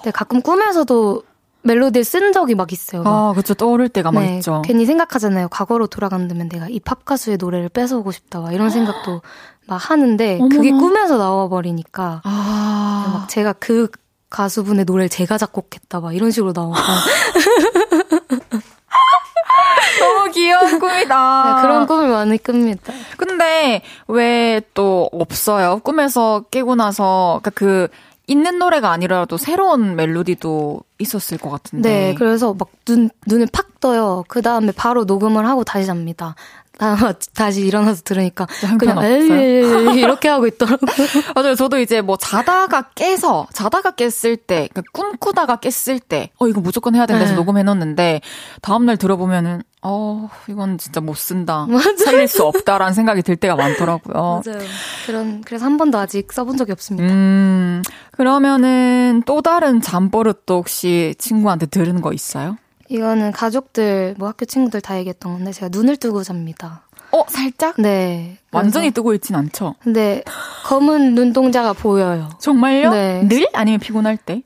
[0.02, 1.24] 근데 가끔 꿈에서도
[1.62, 3.04] 멜로디를 쓴 적이 막 있어요.
[3.04, 3.30] 막.
[3.30, 3.54] 아, 그쵸.
[3.54, 4.62] 떠오를 때가 막 네, 있죠.
[4.64, 5.50] 괜히 생각하잖아요.
[5.50, 8.40] 과거로 돌아간다면 내가 이 팝 가수의 노래를 뺏어오고 싶다.
[8.40, 9.22] 막 이런 생각도
[9.68, 10.78] 막 하는데 그게 어머나.
[10.82, 13.90] 꿈에서 나와 버리니까 아, 막 제가 그
[14.30, 16.00] 가수분의 노래를 제가 작곡했다.
[16.00, 16.76] 막 이런 식으로 나오고
[20.00, 21.56] 너무 귀여운 꿈이다.
[21.56, 22.94] 네, 그런 꿈을 많이 꿉니다.
[23.18, 25.80] 근데 왜 또 없어요?
[25.84, 27.88] 꿈에서 깨고 나서 그러니까 그
[28.30, 31.90] 있는 노래가 아니라도 새로운 멜로디도 있었을 것 같은데.
[31.90, 34.24] 네, 그래서 막 눈, 눈을 팍 떠요.
[34.28, 36.36] 그 다음에 바로 녹음을 하고 다시 잡니다.
[36.80, 36.96] 다,
[37.36, 38.48] 다시 일어나서 들으니까
[38.80, 39.04] 그냥?
[39.04, 40.90] 에이 이렇게 하고 있더라고요.
[41.36, 41.56] 맞아요.
[41.56, 46.96] 저도 이제 뭐 자다가 깨서 자다가 깼을 때, 그러니까 꿈꾸다가 깼을 때, 어 이거 무조건
[46.96, 47.36] 해야 된다 해서 네.
[47.38, 48.22] 녹음해 놓는데
[48.62, 51.98] 다음 날 들어보면은 어 이건 진짜 못 쓴다, 맞아요.
[51.98, 54.42] 살릴 수 없다라는 생각이 들 때가 많더라고요.
[54.46, 54.60] 맞아요.
[55.06, 57.14] 그런 그래서 한 번도 아직 써본 적이 없습니다.
[57.14, 62.58] 음 그러면은 또 다른 잠버릇도 혹시 친구한테 들은 거 있어요?
[62.90, 66.82] 이거는 가족들, 뭐 학교 친구들 다 얘기했던 건데 제가 눈을 뜨고 잡니다.
[67.12, 68.38] 어 살짝 네.
[68.52, 69.76] 완전히 뜨고 있진 않죠.
[69.82, 70.24] 근데
[70.66, 72.30] 검은 눈동자가 보여요.
[72.40, 72.92] 정말요?
[72.92, 73.28] 네.
[73.28, 74.44] 늘 아니면 피곤할 때?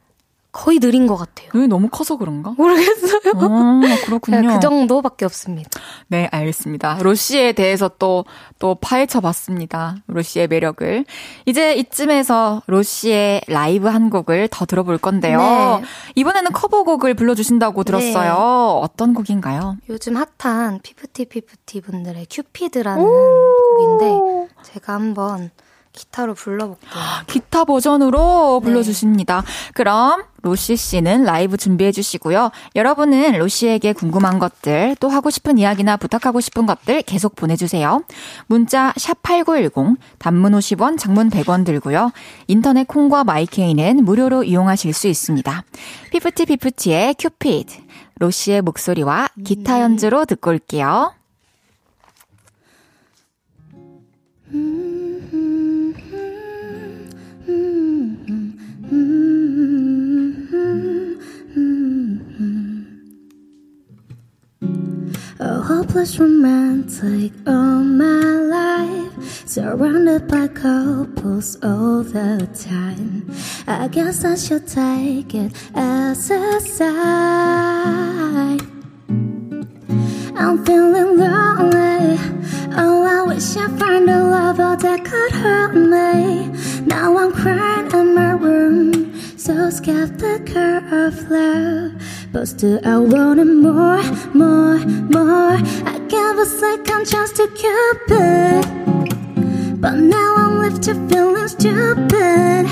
[0.54, 1.50] 거의 느린 것 같아요.
[1.52, 2.54] 눈이 너무 커서 그런가?
[2.56, 3.34] 모르겠어요.
[3.36, 4.42] 어, 그렇군요.
[4.42, 5.70] 네, 그 정도밖에 없습니다.
[6.08, 7.00] 네, 알겠습니다.
[7.02, 8.24] 로시에 대해서 또,
[8.60, 9.96] 또 파헤쳐 봤습니다.
[10.06, 11.06] 로시의 매력을.
[11.48, 15.40] 이제 이쯤에서 로시의 라이브 한 곡을 더 들어볼 건데요.
[15.40, 15.88] 네.
[16.16, 18.80] 이번에는 커버곡을 불러주신다고 들었어요.
[18.80, 19.78] 어떤 곡인가요?
[19.90, 25.50] 요즘 핫한 피프티 피프티 분들의 큐피드라는 곡인데 제가 한번
[25.94, 26.90] 기타로 불러볼게요.
[27.28, 29.44] 기타 버전으로 불러주십니다.
[29.74, 32.52] 그럼 로시 씨는 라이브 준비해 주시고요.
[32.76, 38.04] 여러분은 로시에게 궁금한 것들, 또 하고 싶은 이야기나 부탁하고 싶은 것들 계속 보내주세요.
[38.48, 42.12] 문자 샵8910, 단문 50원, 장문 100원 들고요.
[42.48, 45.64] 인터넷 콩과 마이케이는 무료로 이용하실 수 있습니다.
[46.12, 47.74] 피프티 피프티의 큐피드,
[48.20, 51.14] 로시의 목소리와 기타 연주로 듣고 올게요.
[54.54, 55.03] A
[65.64, 68.22] hopeless romantic all my
[68.60, 73.26] life, surrounded by couples all the time.
[73.66, 78.60] I guess I should take it as a sign.
[80.36, 82.18] I'm feeling lonely.
[82.76, 86.50] Oh, I wish I find a lover that could help me.
[86.86, 91.94] Now I'm crying in my room, so skeptical of love.
[92.34, 94.02] But still, I wanted more,
[94.34, 95.56] more, more.
[95.86, 98.66] I gave a second chance to Cupid,
[99.80, 102.66] but now I'm left to feeling stupid.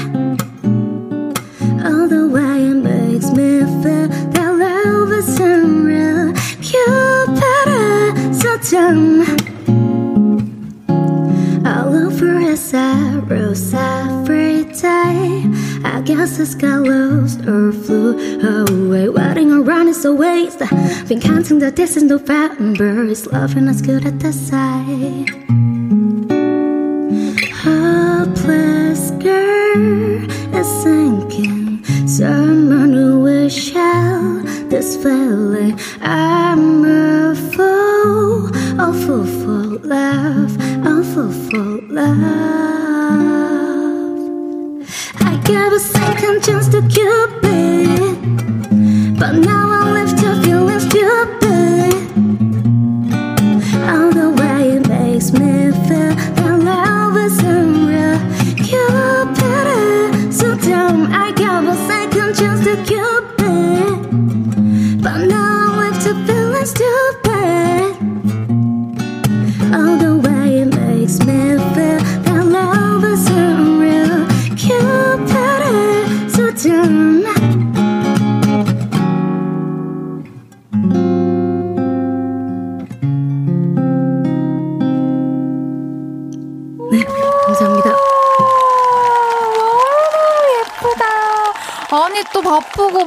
[1.85, 6.33] All the way it makes me feel that love isn't real.
[6.63, 9.50] Cupid, so dumb.
[12.51, 15.45] For his arrows every day.
[15.83, 19.09] I guess I got lost or flew away.
[19.09, 20.59] Waiting around is a waste.
[21.07, 23.05] Been counting the days in November.
[23.05, 25.29] Is loving as good at the sight?
[27.63, 30.25] Hopeless girl
[30.59, 31.83] is sinking.
[32.07, 34.40] Someone who will share
[34.71, 35.77] this feeling.
[35.99, 38.47] I'm a fool,
[38.79, 40.55] a fool for love,
[40.87, 42.21] a fool for love.
[45.19, 48.15] I gave a second chance to Cupid,
[49.19, 49.60] but now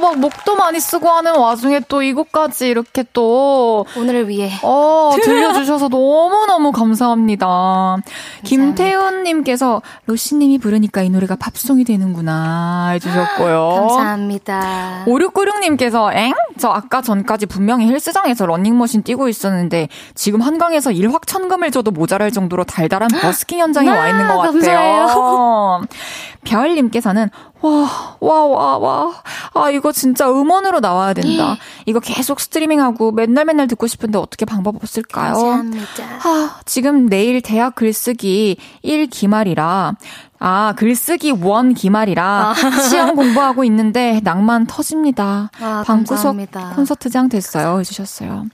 [0.05, 6.71] 막 목도 많이 쓰고 하는 와중에 또 이곡까지 이렇게 또, 오늘을 위해 어, 들려주셔서 너무너무
[6.71, 7.97] 감사합니다.
[8.43, 13.69] 김태훈님께서 로시님이 부르니까 이 노래가 팝송이 되는구나 해주셨고요.
[13.89, 15.05] 감사합니다.
[15.07, 16.33] 5696님께서 엥?
[16.59, 23.09] 저 아까 전까지 분명히 헬스장에서 런닝머신 뛰고 있었는데 지금 한강에서 일확천금을 줘도 모자랄 정도로 달달한
[23.09, 25.81] 버스킹 현장에 와 있는 것 같아요.
[26.45, 27.29] 별님께서는
[27.61, 27.89] 와,
[28.21, 29.13] 와, 와, 와.
[29.53, 31.57] 아, 이거 진짜 음원으로 나와야 된다.
[31.85, 35.33] 이거 계속 스트리밍하고 맨날 맨날 듣고 싶은데 어떻게 방법 없을까요?
[35.33, 36.03] 감사합니다.
[36.23, 39.93] 아, 지금 내일 대학 글쓰기 1 기말이라,
[40.39, 42.53] 아, 글쓰기 1 기말이라,
[42.89, 45.49] 시험 공부하고 있는데 낭만 터집니다.
[45.59, 46.73] 아, 방구석 감사합니다.
[46.75, 47.79] 콘서트장 됐어요.
[47.79, 48.45] 해주셨어요.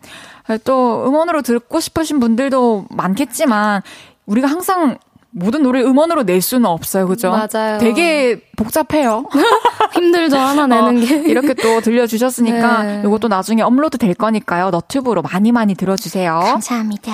[0.47, 3.81] 아, 또 음원으로 듣고 싶으신 분들도 많겠지만,
[4.25, 4.97] 우리가 항상
[5.31, 7.07] 모든 노래 음원으로 낼 수는 없어요.
[7.07, 7.31] 그죠?
[7.31, 7.77] 맞아요.
[7.79, 9.25] 되게 복잡해요.
[9.93, 11.29] 힘들죠, 하나 어, 내는 게.
[11.29, 13.01] 이렇게 또 들려주셨으니까 네.
[13.05, 14.69] 이것도 나중에 업로드 될 거니까요.
[14.69, 16.39] 너튜브로 많이 많이 들어주세요.
[16.39, 17.13] 감사합니다.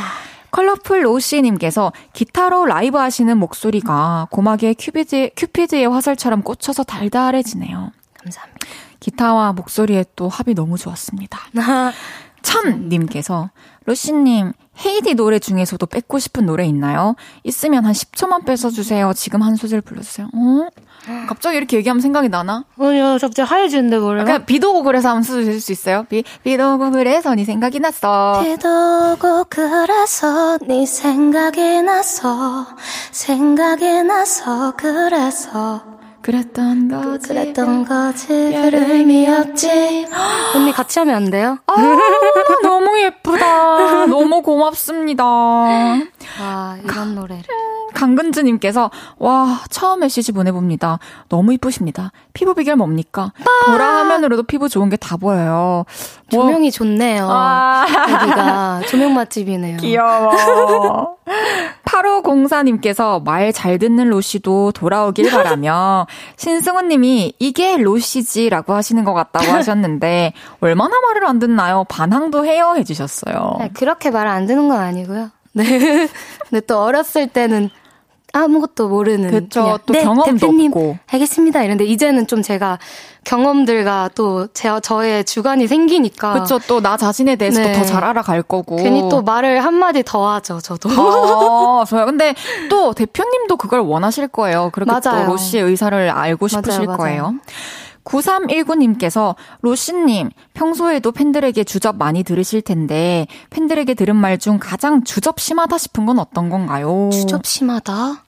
[0.51, 7.91] 컬러풀 로시님께서 기타로 라이브 하시는 목소리가 고막에 큐피드, 큐피드의 화살처럼 꽂혀서 달달해지네요.
[8.24, 8.68] 감사합니다.
[8.99, 11.39] 기타와 목소리의 또 합이 너무 좋았습니다.
[12.41, 13.49] 참님께서
[13.86, 14.53] 로시님
[14.86, 17.15] 헤이디 노래 중에서도 뺏고 싶은 노래 있나요?
[17.43, 19.13] 있으면 한 10초만 뺏어주세요.
[19.15, 20.28] 지금 한 소절 불러주세요.
[20.34, 20.67] 어?
[21.28, 22.65] 갑자기 이렇게 얘기하면 생각이 나나?
[22.80, 24.25] 아니요, 갑자기 하얘지는데 뭐래요?
[24.25, 26.05] 그냥 비도 오고 그래서 한번 써주실 수 있어요?
[26.09, 28.41] 비, 비도 오고 그래서 네 생각이 났어.
[28.43, 32.67] 비도 오고 그래서 네 생각이 나서
[33.11, 35.82] 생각이 나서 그래서
[36.21, 37.28] 그랬던 거지.
[37.30, 40.07] 그랬던 거지 별 의미 없지
[40.55, 41.57] 언니 같이 하면 안 돼요?
[41.67, 41.73] 아,
[42.88, 44.06] 너무 예쁘다.
[44.08, 45.24] 너무 고맙습니다.
[45.26, 47.44] 아 이런 노래를
[47.94, 51.00] 강근주님께서 와 처음 메시지 보내봅니다.
[51.30, 52.12] 너무 이쁘십니다.
[52.34, 53.34] 피부 비결 뭡니까?
[53.66, 55.86] 보라 화면으로도 피부 좋은 게 다 보여요.
[56.34, 57.86] 뭐- 조명이 좋네요 아.
[58.10, 61.16] 여기가 조명 맛집이네요 귀여워.
[61.86, 71.00] 8504님께서 말 잘 듣는 로시도 돌아오길 바라며 신승훈님이 이게 로시지라고 하시는 것 같다고 하셨는데 얼마나
[71.00, 71.86] 말을 안 듣나요?
[71.90, 73.56] 반항도 해요 해주셨어요.
[73.60, 75.64] 네, 그렇게 말 안 듣는 건 아니고요 네
[76.50, 77.70] 근데 또 어렸을 때는
[78.34, 79.30] 아무것도 모르는.
[79.50, 80.98] 그냥, 또 네, 경험도 대표님 없고.
[81.08, 82.78] 알겠습니다 이런데 이제는 좀 제가
[83.24, 86.60] 경험들과 또 제, 저의 주관이 생기니까 그쵸.
[86.68, 87.72] 또나 자신에 대해서 네.
[87.72, 88.76] 더잘 알아갈 거고.
[88.76, 92.06] 괜히 또 말을 한 마디 더 하죠 저도 아, 좋아요.
[92.06, 92.36] 근데
[92.70, 94.70] 또 대표님도 그걸 원하실 거예요.
[94.74, 95.26] 그렇게 맞아요.
[95.26, 96.98] 또 로시의 의사를 알고 싶으실 맞아요, 맞아요.
[96.98, 97.34] 거예요.
[98.08, 105.80] 9319님께서 로시님 평소에도 팬들에게 주접 많이 들으실 텐데 팬들에게 들은 말 중 가장 주접 심하다
[105.80, 107.10] 싶은 건 어떤 건가요?
[107.12, 108.24] 주접 심하다.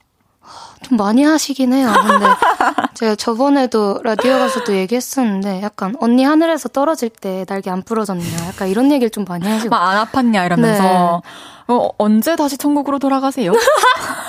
[0.81, 1.91] 좀 많이 하시긴 해요.
[1.93, 2.25] 근데
[2.95, 8.91] 제가 저번에도 라디오 가서도 얘기했었는데 약간 언니 하늘에서 떨어질 때 날개 안 부러졌냐 약간 이런
[8.91, 11.21] 얘기를 좀 많이 하시고 막 안 아팠냐 이러면서
[11.67, 13.51] 어, 언제 다시 천국으로 돌아가세요?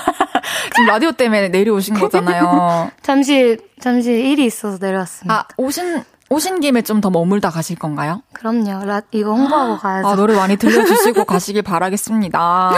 [0.81, 2.91] 지금 라디오 때문에 내려오신 거잖아요.
[3.01, 5.33] 잠시 잠시 일이 있어서 내려왔습니다.
[5.41, 8.21] 아 오신 오신 김에 좀 더 머물다 가실 건가요?
[8.31, 8.85] 그럼요.
[8.85, 10.07] 라, 이거 홍보하고 가야죠.
[10.07, 12.71] 아, 노래 많이 들려주시고 가시길 바라겠습니다.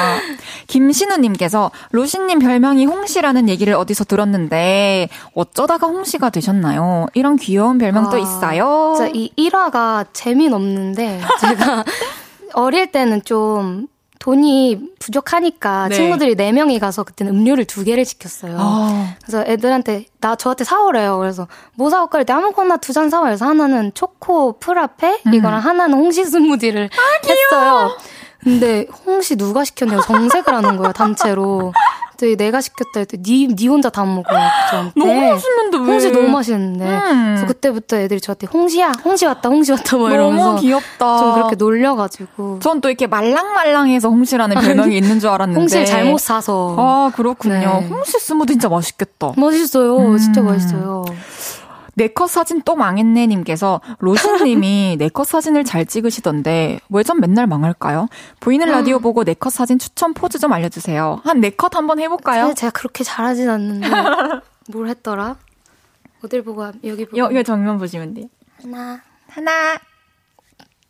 [0.67, 7.05] 김신우님께서 로시님 별명이 홍시라는 얘기를 어디서 들었는데 어쩌다가 홍시가 되셨나요?
[7.13, 8.93] 이런 귀여운 별명도 아, 있어요.
[8.97, 11.83] 진짜 이 1화가 재미는 없는데 제가
[12.53, 13.87] 어릴 때는 좀
[14.23, 15.95] 돈이 부족하니까 네.
[15.95, 18.55] 친구들이 4명이 가서 그때는 음료를 두 개를 시켰어요.
[18.57, 21.17] 아, 그래서 애들한테 나 저한테 사오래요.
[21.17, 23.25] 그래서 뭐 사올까 했더니 아무거나 두 잔 사와.
[23.25, 25.33] 그래서 하나는 초코 프라페 음.
[25.33, 27.97] 이거랑 하나는 홍시 스무디를 아, 했어요.
[28.43, 31.71] 근데 홍시 누가 시켰냐고 정색을 하는 거예요 단체로.
[32.15, 34.37] 그랬더니 내가 시켰다 했더니 니, 니 혼자 다 먹어요
[34.69, 34.93] 저한테.
[34.99, 35.83] 너무 맛있는데 왜?
[35.83, 36.85] 홍시 너무 맛있는데.
[36.85, 37.25] 음.
[37.29, 41.17] 그래서 그때부터 애들이 저한테 홍시야, 홍시 왔다, 홍시 왔다 뭐 이러면서 너무 귀엽다.
[41.17, 45.59] 좀 그렇게 놀려가지고 전 또 이렇게 말랑말랑해서 홍시라는 별명이 있는 줄 알았는데.
[45.59, 46.75] 홍시를 잘못 사서.
[46.77, 47.55] 아, 그렇군요.
[47.55, 47.87] 네.
[47.89, 49.31] 홍시 스무디 진짜 맛있겠다.
[49.37, 50.45] 맛있어요, 진짜 음.
[50.47, 51.05] 맛있어요.
[51.95, 58.07] 네컷 사진 또 망했네 님께서 로신 님이 네컷 사진을 잘 찍으시던데 왜 전 맨날 망할까요?
[58.39, 61.21] 보이는 라디오 보고 네컷 사진 추천 포즈 좀 알려주세요.
[61.23, 62.53] 한 네컷 한번 해볼까요?
[62.55, 63.87] 제가 그렇게 잘하진 않는데
[64.71, 65.35] 뭘 했더라?
[66.23, 68.27] 어딜 보고 함- 여기 보고 여, 기 정면 보시면 돼요.
[68.61, 69.51] 하나 하나,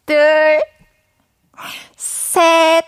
[0.06, 0.62] 둘,
[1.96, 2.84] 셋,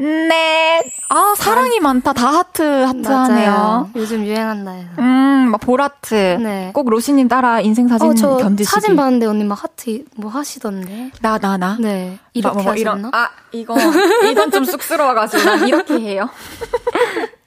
[0.00, 0.84] 넷.
[1.08, 2.12] 아 사랑이 많다.
[2.12, 3.90] 다 하트 하트하네요.
[3.96, 4.88] 요즘 유행한다 해서.
[4.98, 6.14] 음, 막 보라트.
[6.40, 6.70] 네.
[6.72, 8.70] 꼭 로시님 따라 인생 사진 어, 저 견디시기.
[8.72, 11.10] 사진 봤는데 언니 막 하트 뭐 하시던데.
[11.20, 11.76] 나, 나, 나.
[11.78, 12.18] 네.
[12.32, 12.80] 이렇게 뭐, 뭐, 하셨나?
[12.80, 13.76] 이런, 아, 이거,
[14.30, 16.28] 이건 좀 쑥스러워가지고 난 이렇게 해요.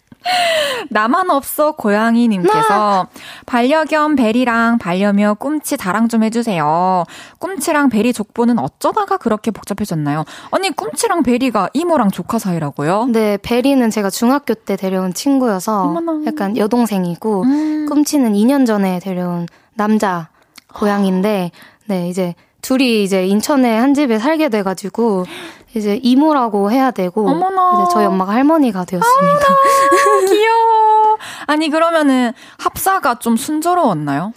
[0.90, 3.08] 나만 없어 고양이님께서
[3.46, 7.04] 반려견 베리랑 반려묘 꿈치 자랑 좀 해주세요.
[7.40, 10.24] 꿈치랑 베리 족보는 어쩌다가 그렇게 복잡해졌나요?
[10.52, 13.08] 언니 꿈치랑 베리가 이모랑 조카 사이라고요?
[13.12, 16.22] 네, 베리는 제가 중학교 때 데려온 친구여서 어머나.
[16.26, 17.86] 약간 여동생이고 음.
[17.90, 20.30] 꿈치는 2년 전에 데려온 남자
[20.74, 21.52] 고양인데
[21.86, 25.26] 네, 이제 둘이 이제 인천에 한 집에 살게 돼 가지고
[25.76, 27.82] 이제 이모라고 해야 되고 어머나.
[27.84, 29.46] 이제 저희 엄마가 할머니가 되었습니다.
[29.48, 31.18] 아, 귀여워.
[31.48, 34.34] 아니 그러면은 합사가 좀 순조로웠나요?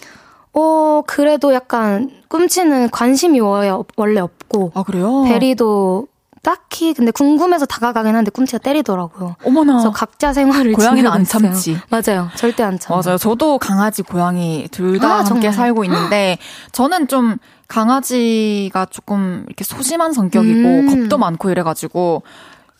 [0.55, 5.25] 어, 그래도 약간 꿈치는 관심이 워- 원래 없고 아 그래요?
[5.25, 6.09] 베리도
[6.43, 9.35] 딱히 근데 궁금해서 다가가긴 하는데 꿈치가 때리더라고요.
[9.45, 9.73] 어머나.
[9.75, 11.77] 그래서 각자 생활을 고양이는 안 참지.
[11.91, 12.29] 맞아요.
[12.37, 13.03] 절대 안 참아요.
[13.05, 13.19] 맞아요.
[13.19, 15.53] 저도 강아지, 고양이 둘다 아, 함께 정말?
[15.53, 16.39] 살고 있는데
[16.71, 17.37] 저는 좀
[17.69, 20.87] 강아지가 조금 이렇게 소심한 성격이고 음.
[21.03, 22.23] 겁도 많고 이래가지고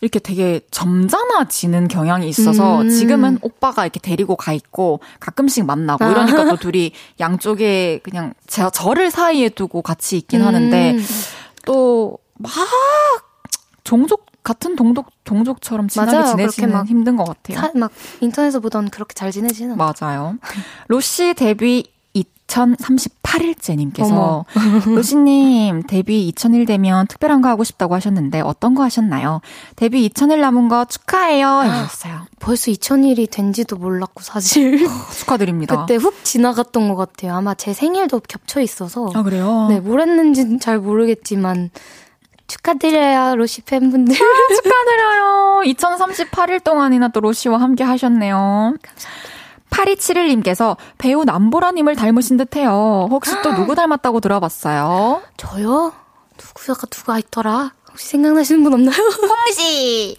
[0.01, 2.89] 이렇게 되게 점잖아지는 경향이 있어서 음.
[2.89, 6.09] 지금은 오빠가 이렇게 데리고 가 있고 가끔씩 만나고 아.
[6.11, 10.47] 이러니까 또 둘이 양쪽에 그냥 제 저를 사이에 두고 같이 있긴 음.
[10.47, 10.97] 하는데
[11.65, 12.51] 또 막
[13.83, 16.25] 종족 같은 동족 종족처럼 친하게 맞아요.
[16.27, 17.57] 지내지는 막 힘든 것 같아요.
[17.59, 17.91] 사- 막
[18.21, 19.75] 인터넷에서 보던 그렇게 잘 지내지는.
[19.75, 20.37] 맞아요.
[20.87, 21.83] 로시 데뷔
[22.47, 24.45] 2038일째님께서 어머.
[24.95, 29.41] 로시님 데뷔 2000일 되면 특별한 거 하고 싶다고 하셨는데 어떤 거 하셨나요?
[29.75, 31.61] 데뷔 2000일 남은 거 축하해요.
[31.63, 32.21] 해주셨어요.
[32.39, 34.87] 벌써 2000일이 된지도 몰랐고 사실
[35.19, 35.81] 축하드립니다.
[35.81, 37.35] 그때 훅 지나갔던 것 같아요.
[37.35, 39.67] 아마 제 생일도 겹쳐 있어서 아 그래요?
[39.69, 41.69] 네, 뭘 했는지는 잘 모르겠지만
[42.47, 44.15] 축하드려요, 로시 팬분들.
[44.15, 45.61] 축하드려요.
[45.65, 48.75] 2038일 동안이나 또 로시와 함께 하셨네요.
[49.69, 53.07] 8271님께서 배우 남보라님을 닮으신 듯해요.
[53.09, 55.21] 혹시 또 누구 닮았다고 들어봤어요?
[55.37, 55.93] 저요?
[56.37, 57.71] 누구가 누가 있더라?
[57.89, 58.95] 혹시 생각나시는 분 없나요?
[58.95, 60.15] 홍시!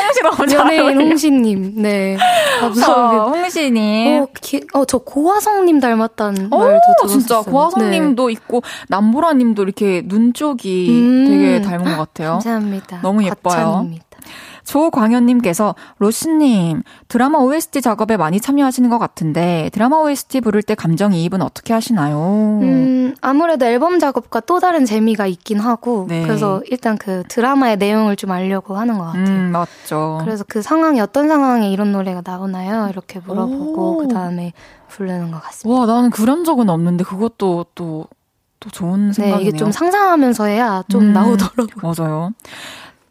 [0.00, 1.00] 홍시 너무 연예인.
[1.00, 1.74] 홍시님.
[1.82, 2.16] 네.
[2.58, 3.24] 어, 감사합니다.
[3.24, 4.22] 홍시님.
[4.22, 7.18] 어, 기, 어, 저 고화성님 닮았다는 오, 말도 들었어요.
[7.18, 11.26] 진짜 고화성님도 있고 남보라님도 이렇게 눈 쪽이 음.
[11.28, 12.30] 되게 닮은 것 같아요.
[12.32, 13.00] 감사합니다.
[13.02, 13.56] 너무 예뻐요.
[13.56, 14.03] 과찬입니다.
[14.64, 21.72] 조광현님께서 로시님 드라마 OST 작업에 많이 참여하시는 것 같은데 드라마 OST 부를 때 감정이입은 어떻게
[21.72, 22.58] 하시나요?
[22.62, 26.22] 음, 아무래도 앨범 작업과 또 다른 재미가 있긴 하고, 네.
[26.22, 29.24] 그래서 일단 그 드라마의 내용을 좀 알려고 하는 것 같아요.
[29.24, 30.18] 음, 맞죠.
[30.22, 32.88] 그래서 그 상황이 어떤 상황에 이런 노래가 나오나요?
[32.90, 33.98] 이렇게 물어보고, 오.
[33.98, 34.52] 그 다음에
[34.88, 35.80] 부르는 것 같습니다.
[35.80, 38.06] 와 나는 그런 적은 없는데 그것도 또
[38.64, 39.48] 또 좋은 네, 생각이네요.
[39.48, 41.66] 이게 좀 상상하면서 해야 좀 음, 나오더라고요.
[41.82, 42.32] 맞아요.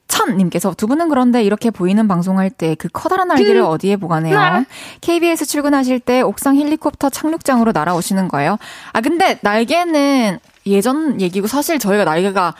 [0.07, 4.65] 천님께서 두 분은 그런데 이렇게 보이는 방송할 때 그 커다란 날개를 어디에 보관해요?
[5.01, 8.57] KBS 출근하실 때 옥상 헬리콥터 착륙장으로 날아오시는 거예요?
[8.91, 12.53] 아 근데 날개는 예전 얘기고 사실 저희가 날개가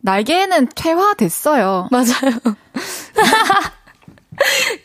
[0.00, 1.88] 날개는 퇴화됐어요.
[1.90, 2.38] 맞아요.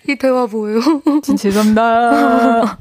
[0.08, 0.80] 이 대화 뭐예요?
[1.24, 2.78] 진짜 죄송합니다.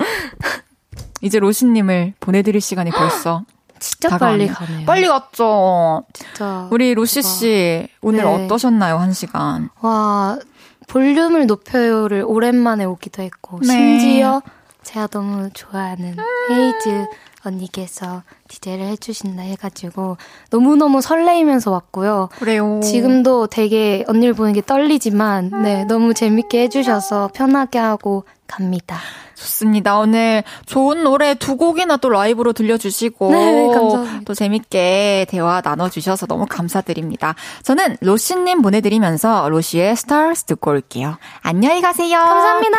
[1.23, 3.43] 이제 로시님을 보내드릴 시간이 벌써
[3.87, 4.19] 진짜.
[4.19, 4.87] 빨리 가네요.
[4.87, 6.05] 빨리 갔죠.
[6.13, 6.69] 진짜.
[6.71, 8.45] 우리 로시 씨 오늘 네.
[8.45, 9.71] 어떠셨나요 한 시간?
[9.81, 10.39] 와,
[10.89, 13.67] 볼륨을 높여요를 오랜만에 오기도 했고, 네.
[13.67, 14.43] 심지어
[14.83, 16.17] 제가 너무 좋아하는
[16.51, 17.07] 헤이즈
[17.49, 20.17] 언니께서 DJ를 해주신다 해가지고,
[20.51, 22.29] 너무너무 설레이면서 왔고요.
[22.39, 22.81] 그래요.
[22.83, 28.99] 지금도 되게 언니를 보는 게 떨리지만, 네, 너무 재밌게 해주셔서 편하게 하고 갑니다.
[29.35, 29.99] 좋습니다.
[29.99, 34.21] 오늘 좋은 노래 두 곡이나 또 라이브로 들려주시고 네, 감사합니다.
[34.25, 37.35] 또 재밌게 대화 나눠주셔서 너무 감사드립니다.
[37.63, 41.19] 저는 로시님 보내드리면서 로시의 Stars 듣고 올게요.
[41.43, 42.19] 안녕히 가세요.
[42.19, 42.79] 감사합니다.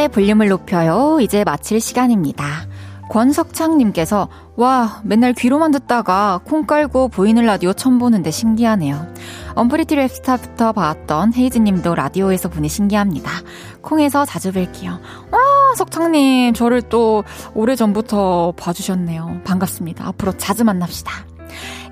[0.00, 1.18] 헤이즈의 볼륨을 높여요.
[1.20, 2.44] 이제 마칠 시간입니다.
[3.10, 9.06] 권석창님께서 와 맨날 귀로만 듣다가 콩 깔고 보이는 라디오 처음 보는데 신기하네요.
[9.54, 13.30] 언프리티 랩스타부터 봤던 헤이즈님도 라디오에서 보니 신기합니다.
[13.82, 14.90] 콩에서 자주 뵐게요.
[14.90, 15.40] 와
[15.76, 17.24] 석창님 저를 또
[17.54, 19.42] 오래 전부터 봐주셨네요.
[19.44, 20.06] 반갑습니다.
[20.06, 21.29] 앞으로 자주 만납시다.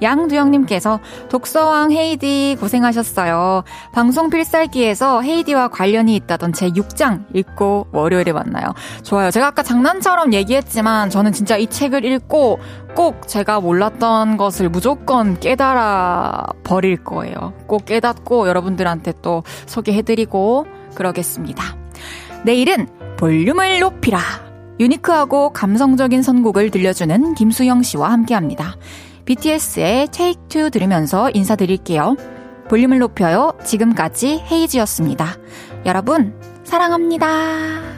[0.02, 3.64] 양두영님께서 독서왕 헤이즈 고생하셨어요.
[3.92, 8.74] 방송 필살기에서 헤이디와 관련이 있다던 제 6장 읽고 월요일에 만나요.
[9.02, 9.30] 좋아요.
[9.30, 12.58] 제가 아까 장난처럼 얘기했지만 저는 진짜 이 책을 읽고
[12.94, 17.52] 꼭 제가 몰랐던 것을 무조건 깨달아 버릴 거예요.
[17.66, 21.64] 꼭 깨닫고 여러분들한테 또 소개해드리고 그러겠습니다.
[22.44, 24.18] 내일은 볼륨을 높이라.
[24.80, 28.76] 유니크하고 감성적인 선곡을 들려주는 김수영 씨와 함께 합니다.
[29.28, 32.16] BTS의 Take Two 들으면서 인사드릴게요.
[32.70, 33.52] 볼륨을 높여요.
[33.62, 35.36] 지금까지 헤이지였습니다.
[35.84, 36.34] 여러분,
[36.64, 37.97] 사랑합니다.